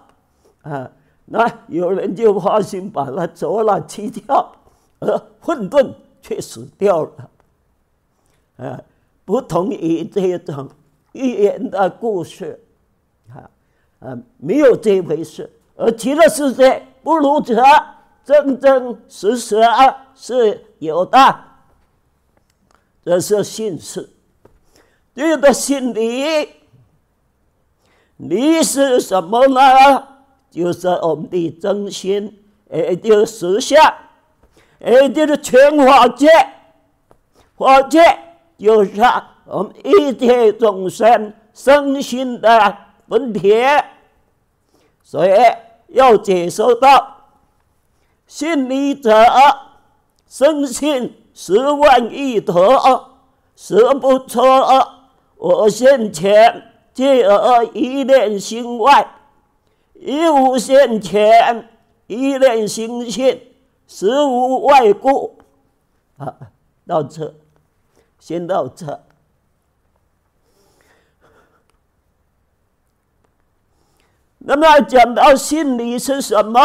[0.62, 0.92] 啊，
[1.26, 4.46] 那有人就发心把他啄了七窍，
[5.00, 7.30] 而混沌却死掉了，
[8.58, 8.82] 啊，
[9.26, 10.70] 不同于这种
[11.14, 12.60] 寓言的故事，
[13.30, 13.50] 啊，
[14.00, 15.50] 啊，没有这回事。
[15.76, 17.56] 而极乐世界不如此，
[18.24, 21.18] 真真实实啊是有的，
[23.04, 24.10] 这是信释。
[25.14, 26.50] 这个信理，
[28.18, 30.08] 你是什么呢？
[30.50, 33.94] 就是我们的真心，也就是实相，
[34.80, 36.28] 也就是全法界。
[37.58, 38.00] 法界
[38.58, 38.92] 就是
[39.46, 42.78] 我们一切众生身心的
[43.08, 43.54] 本体，
[45.02, 45.32] 所以。
[45.94, 47.34] 要接受到
[48.26, 49.12] 信理者，
[50.26, 53.18] 深信十万亿陀，
[53.56, 54.44] 实不错。
[55.38, 59.16] 我现前皆而一念心外，
[59.94, 61.70] 一无现前
[62.08, 63.42] 一念心性，
[63.88, 65.40] 实无外故。
[66.18, 66.36] 啊，
[66.86, 67.34] 到这，
[68.20, 69.02] 先到这。
[74.44, 76.60] 那么讲到心理是什么？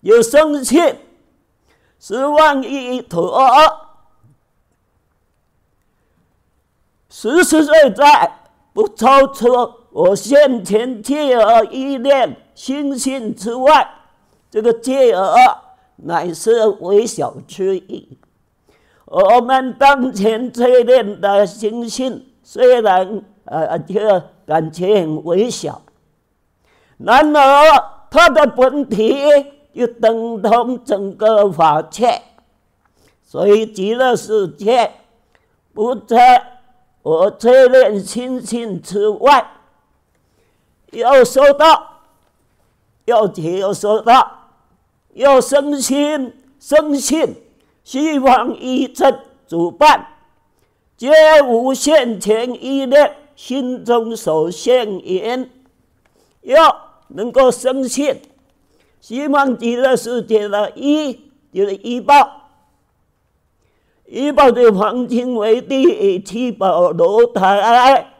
[0.00, 0.78] 有生气
[1.98, 3.40] 十万亿陀，
[7.08, 8.40] 实实在在
[8.72, 9.48] 不超出
[9.90, 13.88] 我现前借而一念心性之外，
[14.50, 15.36] 这个借而
[15.96, 18.18] 乃是微小之意。
[19.04, 23.98] 我们当前这一念的心性，虽然呃就。
[24.48, 25.82] 感觉很微小，
[26.96, 29.14] 然而它的本体
[29.78, 32.20] 又等同整个法界，
[33.22, 34.90] 所以极乐世界
[35.72, 36.62] 不在
[37.02, 39.52] 我这念心性之外。
[40.90, 42.00] 要收到，
[43.04, 44.48] 要解要收到，
[45.14, 47.36] 要生心生信，
[47.84, 50.08] 希望一真主办，
[50.96, 53.14] 皆无现前一念。
[53.36, 55.48] 心中所现言，
[56.40, 58.20] 要能够深信，
[59.00, 61.12] 希望极乐世界的一
[61.52, 62.50] 就是一报，
[64.06, 68.12] 一报的黄金为地，七宝楼台，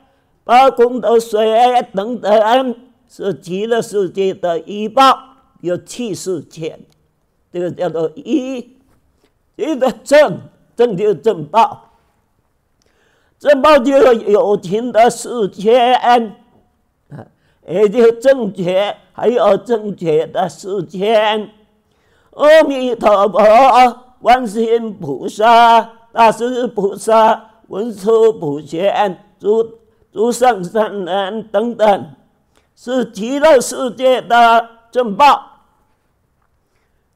[0.45, 1.47] 八功德水
[1.95, 2.75] 等等，
[3.09, 5.19] 是极乐世界的一报，
[5.61, 6.79] 有七世界，
[7.53, 8.77] 这个叫做一，
[9.57, 10.41] 这个正
[10.77, 11.91] 正就正报，
[13.39, 15.93] 正报就是有情的世界，
[17.69, 21.51] 也就正觉，还有正觉的世间。
[22.33, 23.39] 阿弥陀佛，
[24.23, 29.79] 观世音菩萨、大势菩萨、文殊普贤、诸
[30.13, 32.11] 诸上善人等等，
[32.75, 35.45] 是极乐世界的正报。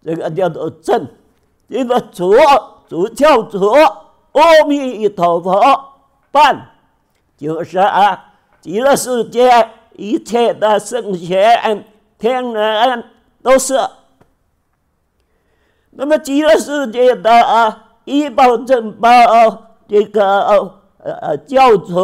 [0.05, 1.07] 这个叫做正，
[1.70, 2.34] 这个主
[2.88, 3.74] 主叫做
[4.32, 5.61] 阿弥陀佛
[6.30, 6.72] 办，
[7.38, 9.48] 就是啊，极乐世界
[9.97, 11.84] 一切的圣贤
[12.18, 13.05] 天人
[13.43, 13.78] 都是。
[15.90, 19.11] 那么极乐世界的啊依报正报，
[19.88, 20.24] 这个
[20.97, 21.95] 呃呃教主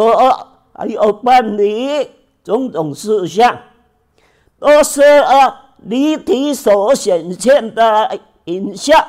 [0.72, 2.11] 还有办理
[2.45, 3.59] 种种事项，
[4.59, 5.64] 都是啊。
[5.84, 9.01] 离体所显现的影像，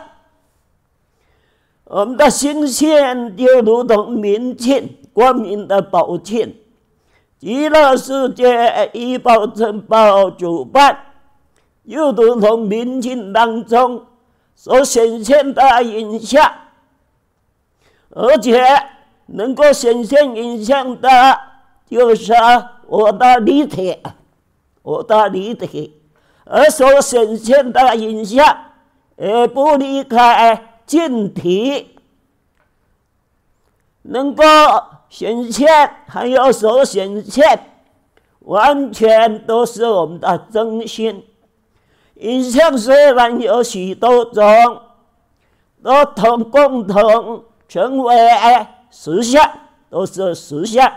[1.85, 6.55] 我们的心性就如同明镜，光明的宝镜。
[7.39, 11.05] 极乐世界依报正报主办，
[11.83, 14.05] 又如同明镜当中
[14.55, 16.51] 所显现的影像，
[18.09, 18.61] 而且
[19.27, 21.09] 能够显现影像的，
[21.89, 22.33] 就是
[22.87, 23.97] 我的离体，
[24.81, 25.95] 我的离体。
[26.43, 28.57] 而所显现的影像，
[29.15, 31.98] 也不离开净体，
[34.09, 34.43] 能够
[35.09, 35.67] 显现，
[36.07, 37.59] 还有所显现，
[38.39, 41.25] 完全都是我们的真心。
[42.15, 44.81] 影像虽然有许多种，
[45.81, 48.15] 都同共同成为
[48.89, 49.49] 实相，
[49.89, 50.91] 都是实相。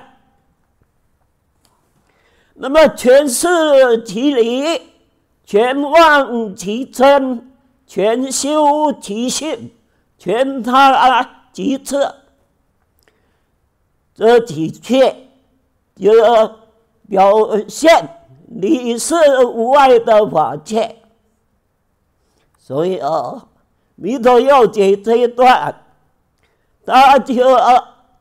[2.54, 4.82] 那么全是其理。
[5.44, 7.52] 全忘其真，
[7.86, 9.72] 全修其性，
[10.16, 12.21] 全他即彻。
[14.14, 15.28] 这几切
[15.96, 16.12] 就
[17.08, 17.32] 表
[17.68, 19.14] 现你是
[19.46, 20.96] 无碍的法界。
[22.58, 23.08] 所以啊，
[23.96, 25.82] 《弥陀要解》这一段，
[26.86, 27.34] 他就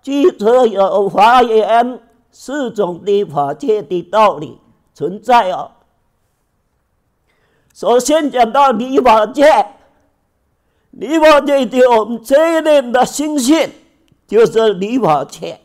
[0.01, 1.99] 记著有华严
[2.31, 4.59] 四种的法界的道理
[4.93, 5.71] 存在啊。
[7.73, 9.45] 首先讲到离法界，
[10.91, 13.71] 离法界对我们这一念的心性，
[14.27, 15.59] 就是离法界；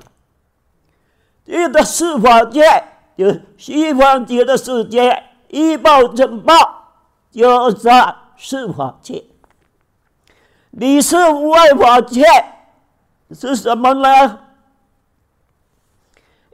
[1.47, 2.62] 这个四法界，
[3.16, 6.55] 就西方极乐世界一报正报，
[7.30, 7.88] 就是
[8.36, 9.24] 四法界。
[10.72, 12.24] 离世无碍法界
[13.30, 14.40] 是什么呢？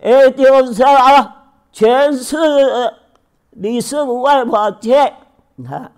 [0.02, 2.36] 也就是啊，全是
[3.50, 5.14] 离世无碍法界。
[5.54, 5.90] 你看，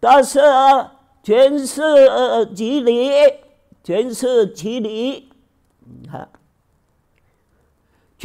[0.00, 1.82] 但是啊全是
[2.54, 3.10] 其理，
[3.82, 5.30] 全是其理。
[5.80, 6.28] 你看，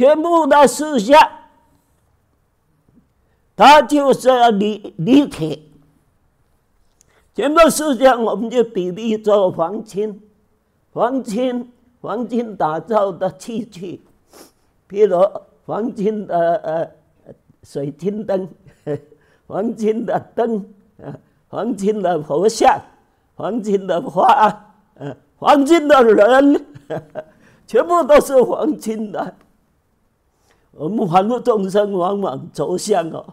[0.00, 1.20] 全部的事项，
[3.54, 5.70] 它就是离离体。
[7.34, 10.22] 全部事项，我们就比喻做黄金，
[10.94, 11.70] 黄金，
[12.00, 14.00] 黄金打造的器具，
[14.86, 15.18] 比如
[15.66, 16.90] 黄金的呃
[17.62, 18.48] 水晶灯。
[19.46, 20.66] 黄金的灯，
[21.48, 22.80] 黄金的佛像，
[23.34, 26.66] 黄金的花，呃，黄金的人，
[27.68, 29.34] 全部都是黄金的。
[30.72, 33.24] 我们凡夫众生往往着相哦，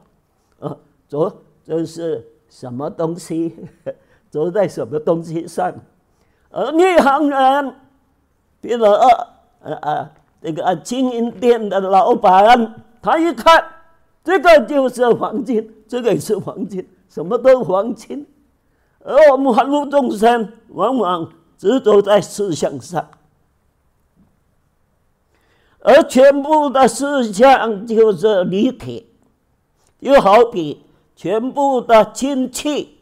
[0.60, 0.78] 啊，
[1.08, 1.34] 着
[1.64, 3.56] 就是什么东西，
[4.32, 5.74] 着在什么东西上。
[6.50, 7.76] 而内行人，
[8.62, 10.10] 比如呃呃
[10.42, 13.64] 这个金银店的老板，他一看，
[14.24, 15.74] 这个就是黄金。
[15.88, 18.28] 这个也是黄金，什么都是黄金，
[19.00, 23.08] 而我们凡夫众生往往执着在事相上，
[25.88, 29.10] 而全部的事项就是离体，
[30.02, 30.84] 就好比
[31.16, 33.00] 全部的精气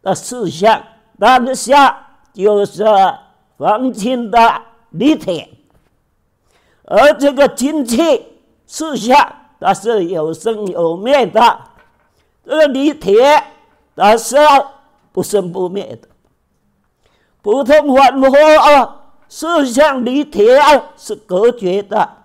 [0.00, 0.82] 的事相，
[1.18, 2.86] 当下就是
[3.58, 4.62] 黄金的
[4.92, 5.46] 离体，
[6.84, 7.98] 而这个精气
[8.66, 11.58] 事项，它是有生有灭的。
[12.46, 13.14] 这个离体，
[13.94, 14.36] 它是
[15.12, 16.08] 不生不灭的。
[17.42, 20.46] 普通凡夫啊，事项离体
[20.96, 22.21] 是隔绝的，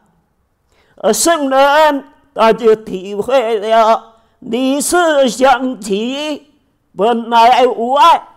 [0.98, 6.52] 而圣人他就体会了离事相起，
[6.96, 8.28] 本来无碍，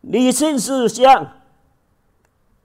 [0.00, 1.26] 离性事相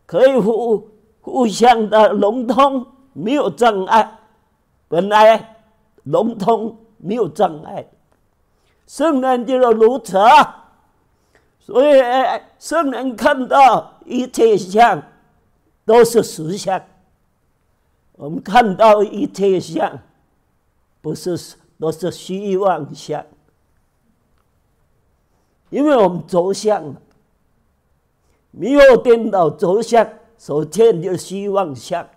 [0.05, 0.89] 可以互
[1.21, 4.19] 互相的融通，没有障碍，
[4.87, 5.55] 本来
[6.03, 7.87] 融通没有障碍。
[8.87, 10.17] 圣人就是如此，
[11.59, 12.01] 所以
[12.59, 15.01] 圣人看到一切相
[15.85, 16.81] 都是实相，
[18.21, 19.99] 我们看到一切相
[21.01, 23.25] 不是都是虚妄相，
[25.71, 26.95] 因为我们着相，
[28.51, 30.07] 没有颠倒着相，
[30.37, 32.07] 所见就是虚妄相。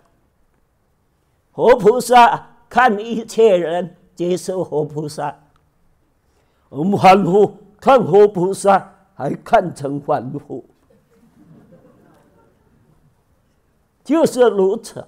[1.51, 5.35] 活菩萨看一切人，皆是活菩萨。
[6.69, 10.63] 我们凡夫看活菩萨，还看成凡夫，
[14.03, 15.03] 就是如此。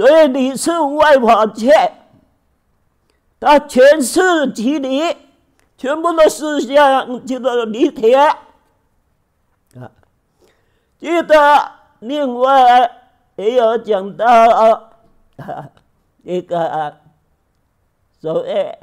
[0.00, 1.92] 所以理事外法界，
[3.38, 5.14] 它全是即理，
[5.76, 8.14] 全部的思想就是离体。
[8.14, 8.38] 啊，
[10.98, 12.96] 记得另外。
[13.36, 14.90] 也有讲到啊，
[16.24, 16.94] 一个
[18.20, 18.78] 所谓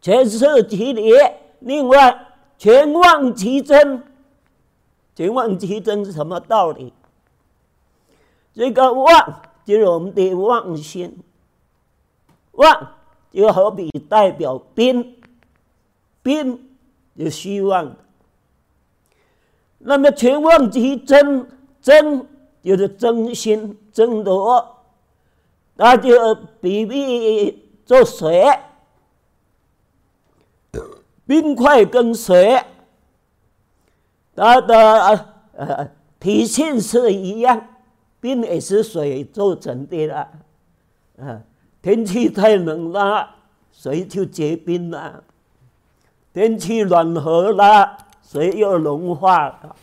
[0.00, 1.12] 全是即理，
[1.58, 4.02] 另外全忘其真。
[5.14, 6.94] 全忘其真是什么道理？
[8.54, 11.18] 这个忘就是我们的妄心，
[12.52, 12.94] 妄
[13.32, 15.16] 就好比代表宾，
[16.22, 16.76] 宾
[17.18, 17.96] 就虚妄。
[19.78, 21.48] 那么全忘其真，
[21.80, 22.26] 真。
[22.64, 24.86] 就是真心真夺，
[25.74, 28.42] 那就比喻做水，
[31.26, 32.64] 冰块跟水，
[34.34, 37.73] 它的呃体性是一样，
[38.24, 40.30] 冰也是水做成的啦，
[41.20, 41.42] 啊，
[41.82, 43.28] 天气太冷了，
[43.70, 45.22] 水就结冰了；
[46.32, 49.76] 天气暖和了，水又融化了。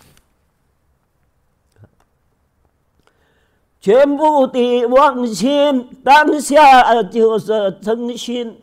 [3.80, 8.60] 全部的妄心当下就是真心，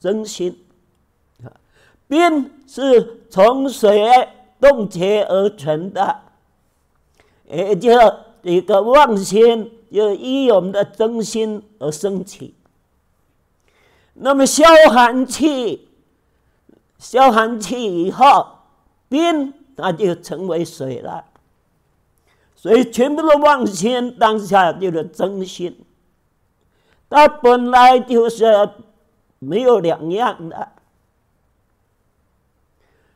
[0.00, 0.58] 真心。
[2.08, 4.10] 冰是从水
[4.58, 6.20] 冻结而成的，
[7.48, 7.92] 也就
[8.48, 12.54] 一个妄心就依我们的真心而生起。
[14.14, 15.88] 那么消寒气，
[16.98, 18.46] 消寒气以后，
[19.08, 21.24] 冰它就成为水了。
[22.56, 25.84] 所以，全部的妄心当下就是真心，
[27.08, 28.70] 它本来就是
[29.38, 30.72] 没有两样的。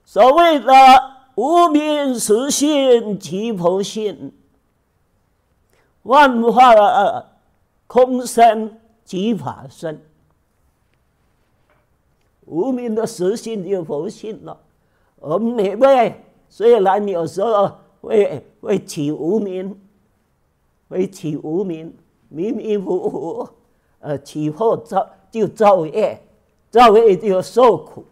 [0.05, 0.73] 所谓的
[1.35, 4.33] 无名实性即佛性，
[6.03, 7.27] 万法
[7.87, 10.01] 空生即法生。
[12.47, 14.59] 无名的实性就佛性了。
[15.17, 17.79] 我们每位虽然有时候。
[18.03, 19.81] 会会起无明，
[20.89, 21.97] 会起无明，
[22.29, 23.49] 迷迷糊糊，
[24.01, 26.21] 呃，起后造就造业，
[26.69, 28.05] 造业就受苦。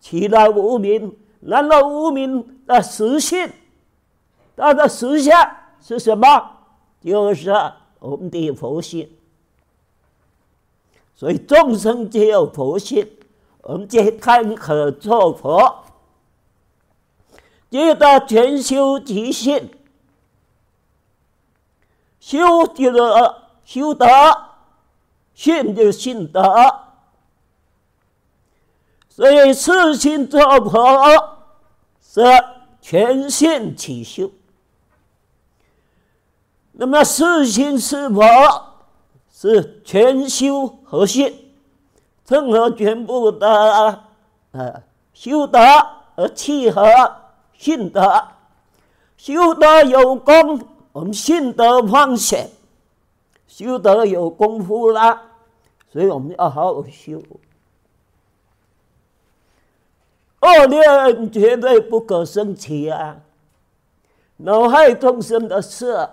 [0.00, 3.48] 起了无明，然后无明的实性，
[4.56, 6.26] 它的实相是什么？
[7.00, 7.50] 就是
[7.98, 9.10] 我们的佛性。
[11.14, 13.08] 所以众生皆有佛性，
[13.62, 15.84] 我们皆堪可作佛。
[17.70, 19.70] 皆得全修即性，
[22.18, 22.98] 修就是
[23.64, 24.06] 修德，
[25.34, 26.42] 信就是信德，
[29.08, 31.38] 所以四心作佛
[32.00, 32.22] 是
[32.80, 34.30] 全信起修。
[36.80, 38.24] 那么四心是佛
[39.30, 41.52] 是全修和信，
[42.24, 44.02] 正合全部的
[44.52, 45.60] 呃修德
[46.16, 46.82] 而契合。
[47.52, 48.28] 信德
[49.18, 52.48] 修德有功，我们信德方显。
[53.46, 55.20] 修德有功夫了，
[55.92, 57.22] 所以我们要好好修。
[60.40, 63.18] 恶念绝对不可生起啊！
[64.38, 66.08] 恼害众生的事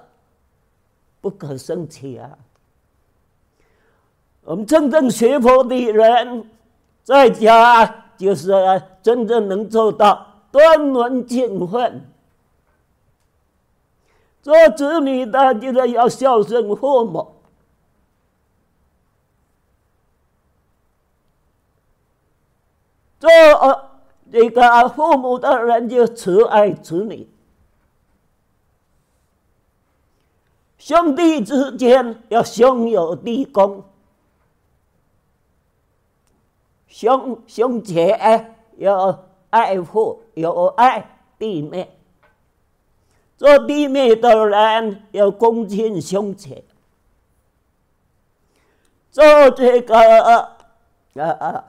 [1.30, 2.38] 不可生气啊！
[4.46, 6.50] 我们真正学佛的人，
[7.04, 8.54] 在家就是
[9.04, 10.26] 真正能做到。
[10.50, 12.00] 端门净秽，
[14.42, 17.36] 做子女的就是要孝顺父母，
[23.20, 23.30] 做
[24.32, 27.28] 这个父母的人就慈爱子女，
[30.88, 33.84] 兄弟之间要兄友弟恭，
[36.88, 39.28] 兄兄姐要。
[39.50, 41.90] 爱护有爱弟妹，
[43.38, 46.66] 做弟妹的人要恭敬兄姐，
[49.10, 50.58] 做这个啊
[51.16, 51.66] 啊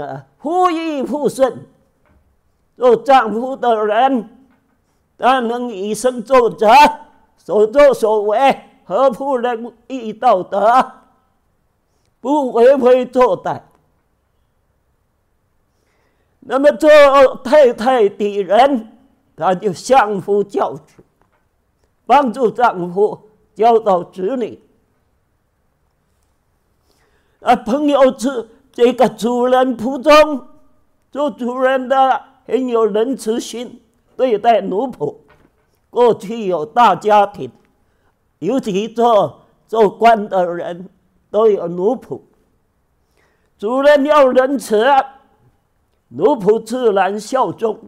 [0.00, 1.66] 啊，夫义妇顺，
[2.76, 4.46] 做丈夫的人，
[5.18, 6.68] 他能以身作则，
[7.46, 10.84] 所作所为合乎仁义道德，
[12.20, 13.62] 不为非作歹。
[16.40, 16.90] 那么做
[17.44, 18.98] 太太的人，
[19.36, 21.04] 他就相夫教子，
[22.04, 24.60] 帮助丈夫教导子女。
[27.42, 30.48] 啊，朋友是这个主人仆中，
[31.12, 33.80] 做主人的很有仁慈心，
[34.16, 35.14] 对待奴仆。
[35.96, 37.50] 过去有大家庭，
[38.40, 40.90] 尤其做做官的人
[41.30, 42.20] 都有奴仆，
[43.56, 44.84] 主人要仁慈。
[46.08, 47.80] 奴仆自然效忠，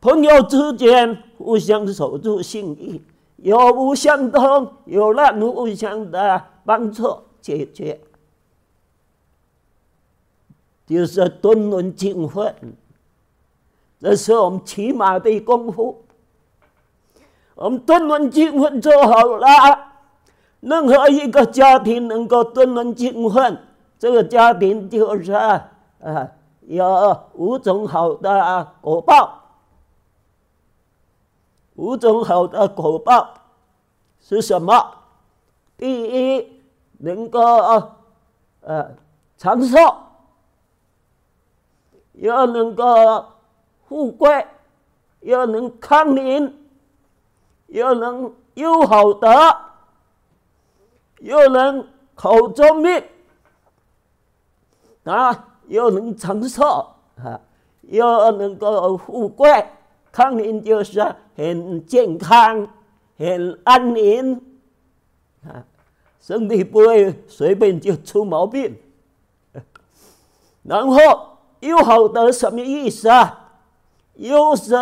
[0.00, 3.00] 朋友之间互相守住信义，
[3.36, 8.00] 有无相通，有难互相的帮助解决，
[10.86, 12.52] 就是敦伦敬分。
[13.98, 16.04] 这是我们起码的功夫。
[17.54, 19.46] 我们敦伦敬分做好了，
[20.60, 23.58] 任何一个家庭能够敦伦敬分。
[23.98, 25.70] 这个家庭就是啊，
[26.60, 29.42] 有五种好的果报。
[31.76, 33.34] 五种好的果报
[34.20, 34.92] 是什么？
[35.78, 36.62] 第一，
[36.98, 37.40] 能够
[38.60, 38.94] 呃
[39.36, 39.78] 长寿，
[42.12, 42.84] 又能够
[43.88, 44.46] 富贵，
[45.20, 46.52] 又能康宁，
[47.68, 49.28] 又能有好德，
[51.20, 53.02] 又能口中命。
[55.04, 56.64] 啊，又能长寿
[57.22, 57.40] 啊，
[57.82, 59.66] 又能够富贵，
[60.10, 62.66] 康宁就是很健康、
[63.16, 64.34] 很安宁
[65.44, 65.62] 啊，
[66.20, 68.76] 身体不会随便就出毛病。
[70.64, 70.96] 然后
[71.60, 73.45] 有好德什么意思啊？
[74.16, 74.74] 又是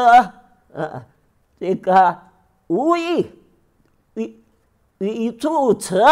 [0.73, 1.05] 呃
[1.61, 2.19] 这个
[2.67, 3.31] 无意
[4.15, 4.37] 与
[4.99, 6.03] 与助词，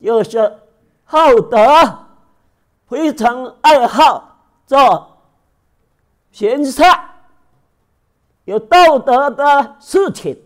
[0.00, 0.58] 就是
[1.04, 1.58] 好德。
[2.88, 5.18] 非常爱好做
[6.30, 7.10] 行善、
[8.44, 10.40] 有道德的事情，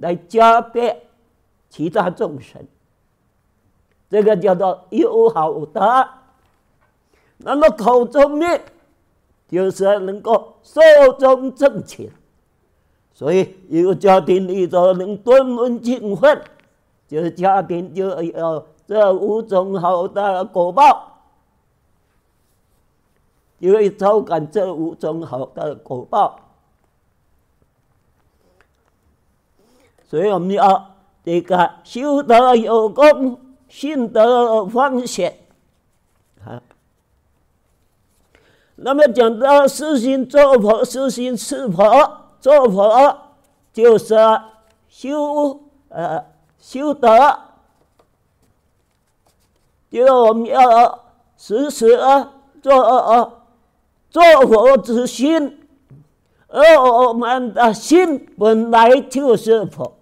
[0.00, 1.10] 来加倍
[1.68, 2.66] 其他众生。
[4.08, 6.08] 这个叫做有好德。
[7.36, 8.48] 那么口中命，
[9.48, 10.80] 就是能够寿
[11.18, 12.10] 终正寝。
[13.12, 16.42] 所以一个家庭里头能敦伦敬分，
[17.08, 21.06] 就是家庭就有这五种好的果报。
[23.58, 26.38] 因为招感这五种好的果报，
[30.04, 30.94] 所以我们要
[31.24, 35.36] 这个修德有功，信德方显。
[36.44, 36.62] 啊，
[38.80, 41.84] 那么讲到实行做佛，实行是佛，
[42.40, 43.18] 做佛
[43.72, 44.14] 就是
[44.88, 46.24] 修呃
[46.58, 47.08] 修德，
[49.90, 51.04] 就我们要
[51.36, 51.98] 时时
[52.62, 53.34] 做。
[54.10, 55.60] 做佛之心，
[56.46, 59.98] 而我们的心本来就是佛，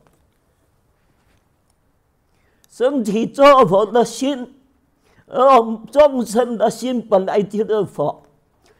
[2.70, 4.54] 身体做佛的心，
[5.26, 8.22] 而我们众生的心本来就是佛，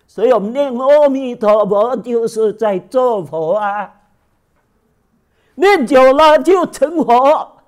[0.06, 4.00] 所以我们念阿弥陀佛就是在做佛啊，
[5.56, 7.58] 念久了就成佛，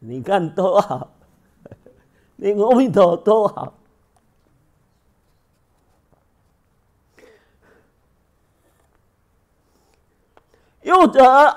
[0.00, 1.08] 你看多好，
[2.36, 3.72] 念阿弥陀多好。
[10.82, 11.56] 有德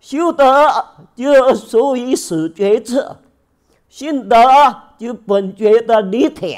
[0.00, 0.84] 修德
[1.14, 3.08] 就属于始觉智，
[3.88, 4.36] 信德
[4.98, 6.56] 就本觉的离体。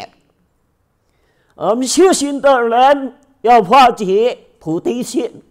[1.58, 5.42] 我们修行的人要发起菩提心，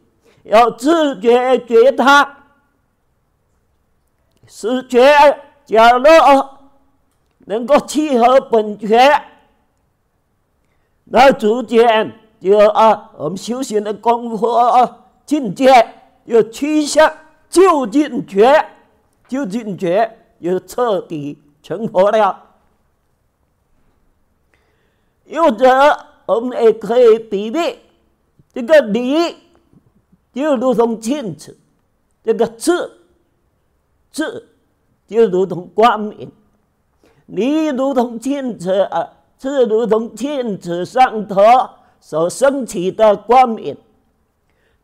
[0.43, 2.45] 要自觉觉他，
[4.47, 5.05] 始觉
[5.65, 6.01] 假如
[7.39, 9.21] 能够契合本觉，
[11.03, 15.93] 那逐渐就啊，我们修行的功夫啊境界。
[16.23, 17.09] 要趋向
[17.49, 18.65] 究竟觉，
[19.29, 22.46] 究竟觉又彻底成佛了。
[25.27, 25.67] 又者，
[26.25, 27.79] 我们也可以比喻
[28.53, 29.35] 这个理，
[30.33, 31.51] 就如同镜子；
[32.23, 32.91] 这个智，
[34.11, 34.47] 智
[35.05, 36.31] 就如同光明。
[37.27, 41.41] 理如同镜子啊，智如同镜子上头
[41.99, 43.75] 所升起的光明。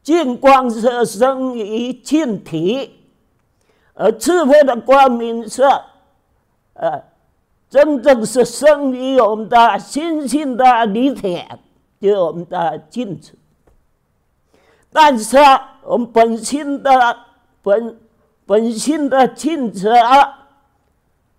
[0.01, 2.99] 净光是生于净体，
[3.93, 5.63] 而智慧的光明是
[6.73, 7.01] 呃，
[7.73, 11.59] 真正是生于我们的心性的里面，
[11.99, 13.35] 就是我们的镜子。
[14.91, 15.39] 但是
[15.81, 16.91] 我们本性的
[17.63, 17.99] 本
[18.45, 20.49] 本性的镜子啊，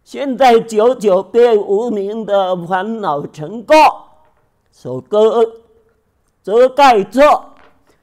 [0.03, 3.95] 现在久久被无明的烦恼尘垢
[4.73, 5.53] 所遮
[6.43, 7.23] 遮盖着，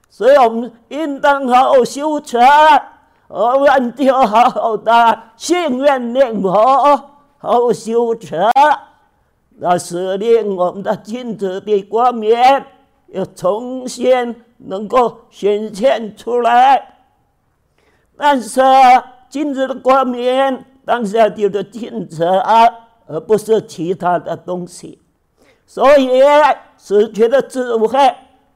[0.09, 2.37] 所以我们应当好好修持，
[3.27, 7.10] 我们就好好的信愿念佛，
[7.43, 8.39] 好修持，
[9.57, 12.37] 那使令我们的镜子的光明
[13.07, 16.99] 又重新能够显现出来。
[18.15, 18.61] 但是
[19.27, 22.63] 镜子的光明，当下就是镜子啊，
[23.07, 25.01] 而不是其他的东西。
[25.65, 26.21] 所以
[26.77, 27.97] 死觉的智慧，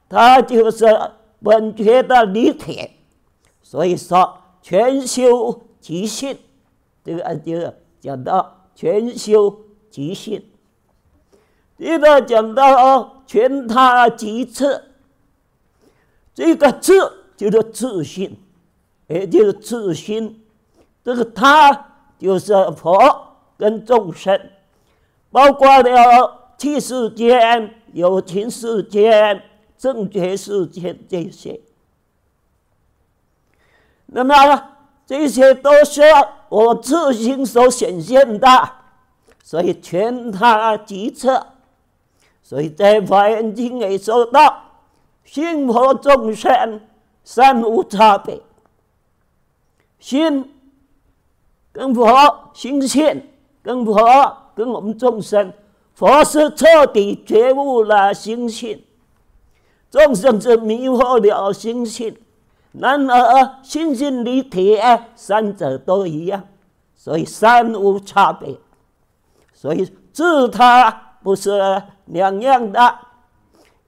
[0.08, 0.86] 它就是
[1.42, 2.88] 本觉的离体。
[3.62, 6.38] 所以说全修即性，
[7.02, 10.46] 这个就讲到全修即性。
[11.76, 14.92] 一个讲到哦全他即次，
[16.32, 16.92] 这个智
[17.36, 18.38] 就是自信。
[19.08, 20.44] 也就是自心，
[21.04, 24.50] 这个他就是佛跟众生，
[25.30, 29.44] 包括了器世间、有情世间、
[29.78, 31.60] 正觉世间这些。
[34.06, 34.34] 那么
[35.06, 36.02] 这些都是
[36.48, 38.48] 我自心所显现的，
[39.42, 41.40] 所以全他即次。
[42.42, 44.62] 所以在《华严经》里说到：
[45.24, 46.80] 心佛众生
[47.24, 48.40] 三无差别。
[49.98, 50.54] 心
[51.72, 53.28] 跟佛心性
[53.62, 55.52] 跟佛跟我们众生，
[55.94, 58.80] 佛是彻底觉悟了心性，
[59.90, 62.16] 众生是迷惑了心性。
[62.78, 64.78] 然而心性离体，
[65.14, 66.46] 三者都一样，
[66.94, 68.58] 所以三无差别。
[69.52, 72.98] 所以自他不是两样的。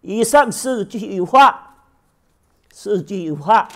[0.00, 1.76] 以上四句话，
[2.72, 3.68] 四句话。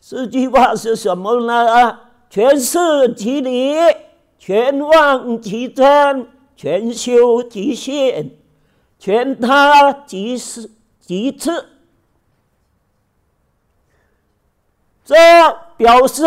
[0.00, 2.00] 四句话是什么呢？
[2.28, 3.74] 全是即理，
[4.38, 8.36] 全妄即真，全修即性，
[8.98, 10.70] 全他即是
[11.00, 11.68] 即次。
[15.04, 15.14] 这
[15.76, 16.22] 表示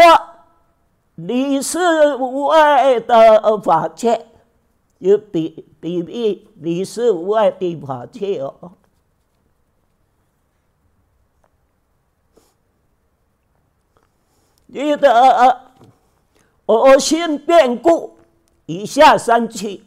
[1.15, 4.27] 你是无爱的法界，
[4.97, 8.73] 有比比喻你是无爱的法界哦。
[14.67, 15.61] 你的
[16.65, 18.17] 我心变故，
[18.65, 19.83] 以下三趣。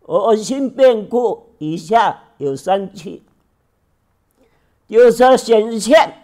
[0.00, 3.22] 我心变故，以下有三气，
[4.88, 6.19] 就是显现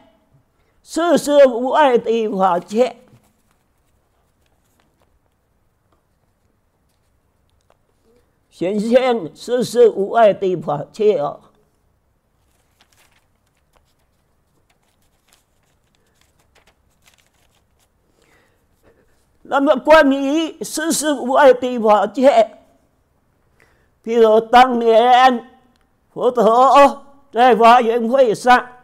[0.88, 2.96] 世事无碍的法界，
[8.48, 11.40] 显现世事无碍的法界哦。
[19.42, 22.58] 那么，关于世事无碍的法界，
[24.02, 25.50] 比如当年
[26.14, 28.75] 佛陀在法缘会上，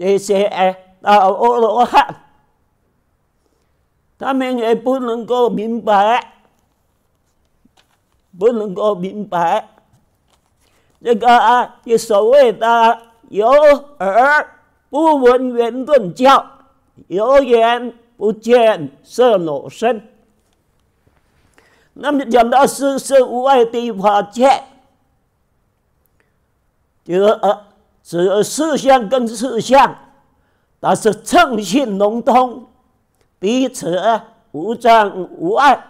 [0.00, 2.24] 这些哎，啊阿罗汉，
[4.18, 6.32] 他们也不能够明白，
[8.38, 9.68] 不能够明白
[11.04, 13.46] 这个啊，就所谓的有
[13.98, 16.46] 耳不闻圆顿教，
[17.08, 17.94] 有眼。
[18.20, 20.06] 不见色裸身。
[21.94, 24.62] 那么讲到世事无碍的法界，
[27.02, 27.68] 就是啊
[28.02, 29.96] 呃，指事相跟事相，
[30.80, 32.66] 它是称性融通，
[33.38, 34.20] 彼此
[34.52, 35.84] 无障无碍。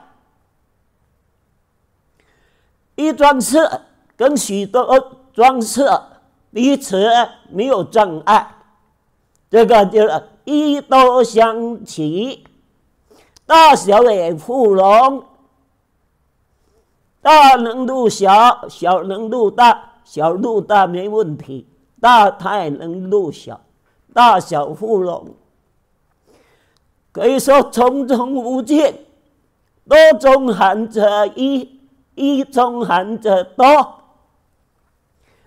[2.96, 3.58] 一桩事
[4.16, 5.88] 跟许多桩事
[6.52, 7.08] 彼此
[7.48, 8.54] 没有障碍，
[9.50, 10.22] 这个就是。
[10.44, 12.44] 一都相齐，
[13.46, 15.22] 大小也互融，
[17.22, 21.68] 大能度小，小能度大，小度大没问题，
[22.00, 23.60] 大太能入小，
[24.14, 25.34] 大小互融，
[27.12, 28.94] 可以说重重无尽，
[29.86, 31.78] 多中含着一，
[32.14, 33.66] 一中含着多。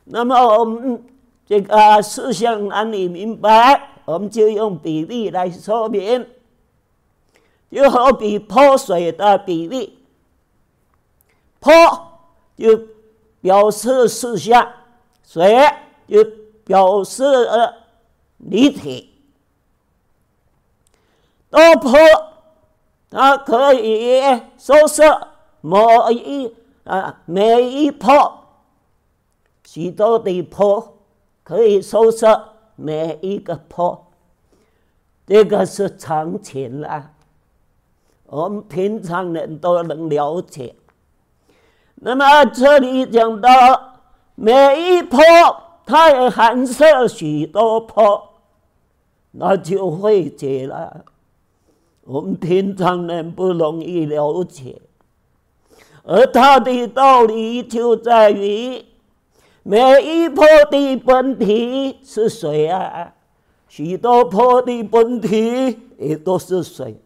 [0.05, 1.03] 那么我们
[1.45, 3.89] 这个事项哪里明白？
[4.05, 6.27] 我们就用比例来说明，
[7.71, 9.97] 就好比泼水的比例，
[11.61, 11.73] 泼
[12.57, 12.79] 就
[13.39, 14.67] 表示事项，
[15.23, 15.57] 水
[16.05, 16.21] 就
[16.65, 17.73] 表示呃
[18.37, 19.09] 离体。
[21.49, 21.91] 多泼
[23.09, 24.21] 它可以
[24.57, 25.27] 收摄
[25.61, 25.77] 每
[26.13, 28.45] 一啊每一波
[29.65, 30.97] 许多的波，
[31.43, 34.07] 可以收摄每一个波，
[35.27, 37.11] 这个是常情啦，
[38.25, 40.75] 我们平常人都能了解。
[41.95, 43.49] 那么这里讲到
[44.35, 45.19] 每一波，
[45.85, 48.29] 它也含摄许多波，
[49.31, 51.05] 那就会解了。
[52.03, 54.81] 我们平常人不容易了解，
[56.03, 58.83] 而它的道理就在于
[59.63, 63.13] 每一波的本体是水啊，
[63.67, 66.99] 许多波的本体也都是水，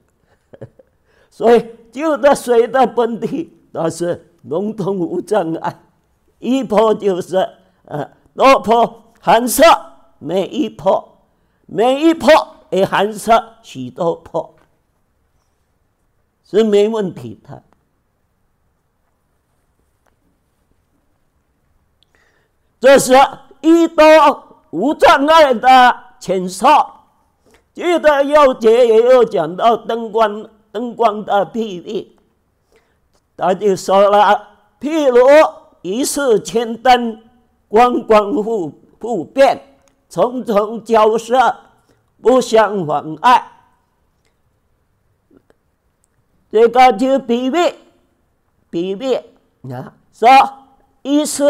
[1.29, 4.23] 所以就在水的本体，那是。
[4.43, 5.77] 笼统无障碍，
[6.39, 7.35] 一波就是
[7.83, 9.63] 呃多波含摄
[10.19, 11.17] 每一波，
[11.65, 12.29] 每一波
[12.69, 14.53] 也寒舍许多破，
[16.45, 17.63] 是没问题的。
[22.79, 23.13] 这是
[23.61, 24.05] 一多
[24.69, 26.91] 无障碍的浅说，
[27.73, 32.15] 接着又节也有讲到灯光灯光的比喻。
[33.35, 34.47] 他就说了，
[34.79, 35.17] 譬如
[35.81, 37.19] 一室千灯，
[37.67, 39.61] 光光互互变，
[40.09, 41.37] 重重交涉，
[42.21, 43.51] 不相妨碍。
[46.49, 47.73] 这个就比喻，
[48.69, 49.15] 比喻
[49.73, 50.29] 啊，说
[51.01, 51.45] 一次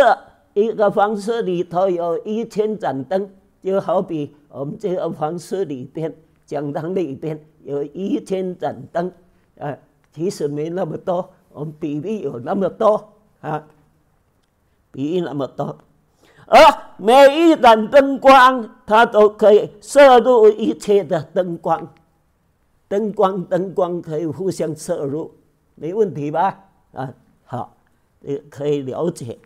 [0.54, 3.30] 一个房子里头有一千盏灯，
[3.64, 6.12] 就好比我们这个房子里边
[6.48, 9.12] 讲堂里边有一千盏灯，
[9.60, 9.78] 啊，
[10.12, 11.30] 其实没那么多。
[11.52, 13.64] 我们比例有那么多啊，
[14.92, 15.78] 比例那么多，
[16.48, 16.60] 而
[16.98, 21.94] 每一盏灯光，它都可以摄入一切的灯光，
[22.88, 25.32] 灯光灯光可以互相摄入，
[25.76, 26.58] 没问题吧？
[26.94, 27.10] 啊，
[27.46, 27.74] 好，
[28.22, 29.38] 也可以了解。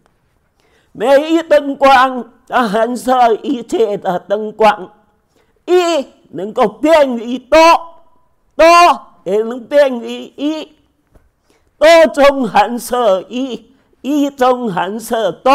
[0.92, 4.92] 每一灯光它含摄一切的灯光，
[5.66, 7.58] 一能够变于多，
[8.56, 8.66] 多
[9.24, 10.76] 也能变于一。
[11.78, 15.52] 多中含摄一，一中含摄多，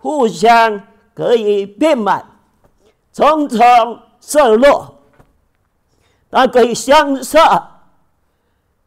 [0.00, 0.82] 互相
[1.14, 2.24] 可以变满，
[3.12, 3.60] 重重
[4.20, 4.94] 摄入，
[6.30, 7.38] 它可以相摄，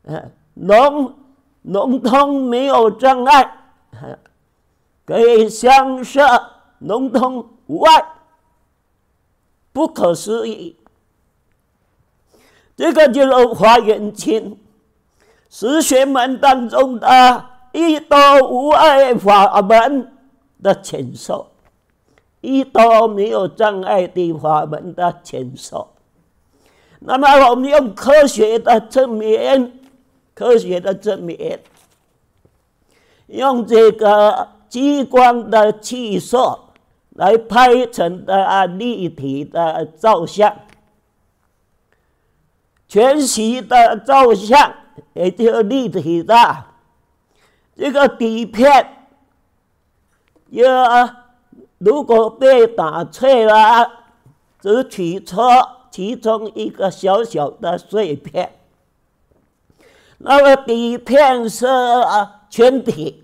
[0.03, 1.15] 呃，融
[1.61, 3.57] 融通没有障碍，
[5.05, 6.21] 可以相摄
[6.79, 8.05] 融通无碍，
[9.71, 10.75] 不可思议。
[12.75, 14.59] 这个就是华严经。
[15.49, 18.17] 十学门当中的一多
[18.49, 20.12] 无碍法门
[20.63, 21.51] 的浅说，
[22.41, 25.89] 一多没有障碍的法门的浅说。
[27.01, 29.81] 那么我们用科学的证明，
[30.33, 31.59] 科学的证明，
[33.27, 36.37] 用这个激光的技术
[37.09, 40.55] 来拍成的立体的照相，
[42.87, 44.73] 全息的照相。
[45.13, 46.65] 也就立体的
[47.75, 49.02] 这个底片，
[50.61, 51.09] 要
[51.77, 53.91] 如果被打碎了，
[54.59, 55.41] 只取出
[55.91, 58.53] 其中一个小小的碎片，
[60.19, 61.65] 那么底片是
[62.49, 63.23] 全体，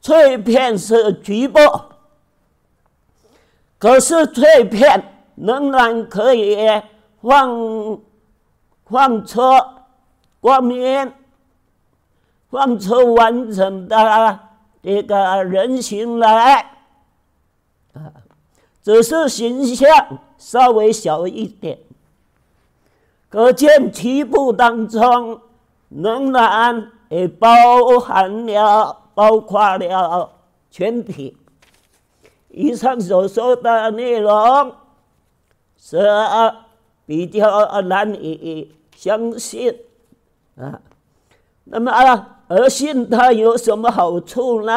[0.00, 1.58] 碎片是局部。
[3.78, 6.56] 可是碎片仍然可以
[7.20, 7.98] 放
[8.86, 9.40] 放出。
[10.40, 11.10] 光明
[12.50, 14.40] 放出完整的
[14.84, 16.60] 这个人形来，
[17.94, 18.12] 啊，
[18.82, 19.88] 只是形象
[20.36, 21.78] 稍微小一点，
[23.30, 25.40] 可见局部当中
[25.88, 30.30] 仍然也包含了，包括了
[30.70, 31.34] 全体。
[32.50, 34.74] 以上所说的内容
[35.78, 35.98] 是
[37.06, 39.74] 比较难以相信。
[40.56, 40.78] 啊，
[41.64, 44.72] 那么啊，而信他有什么好处呢？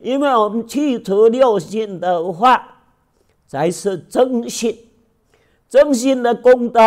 [0.00, 2.82] 因为我们去除六信的话，
[3.46, 4.78] 才是真信，
[5.68, 6.80] 真信的功德，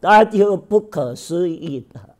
[0.00, 2.13] 那就不可思议的。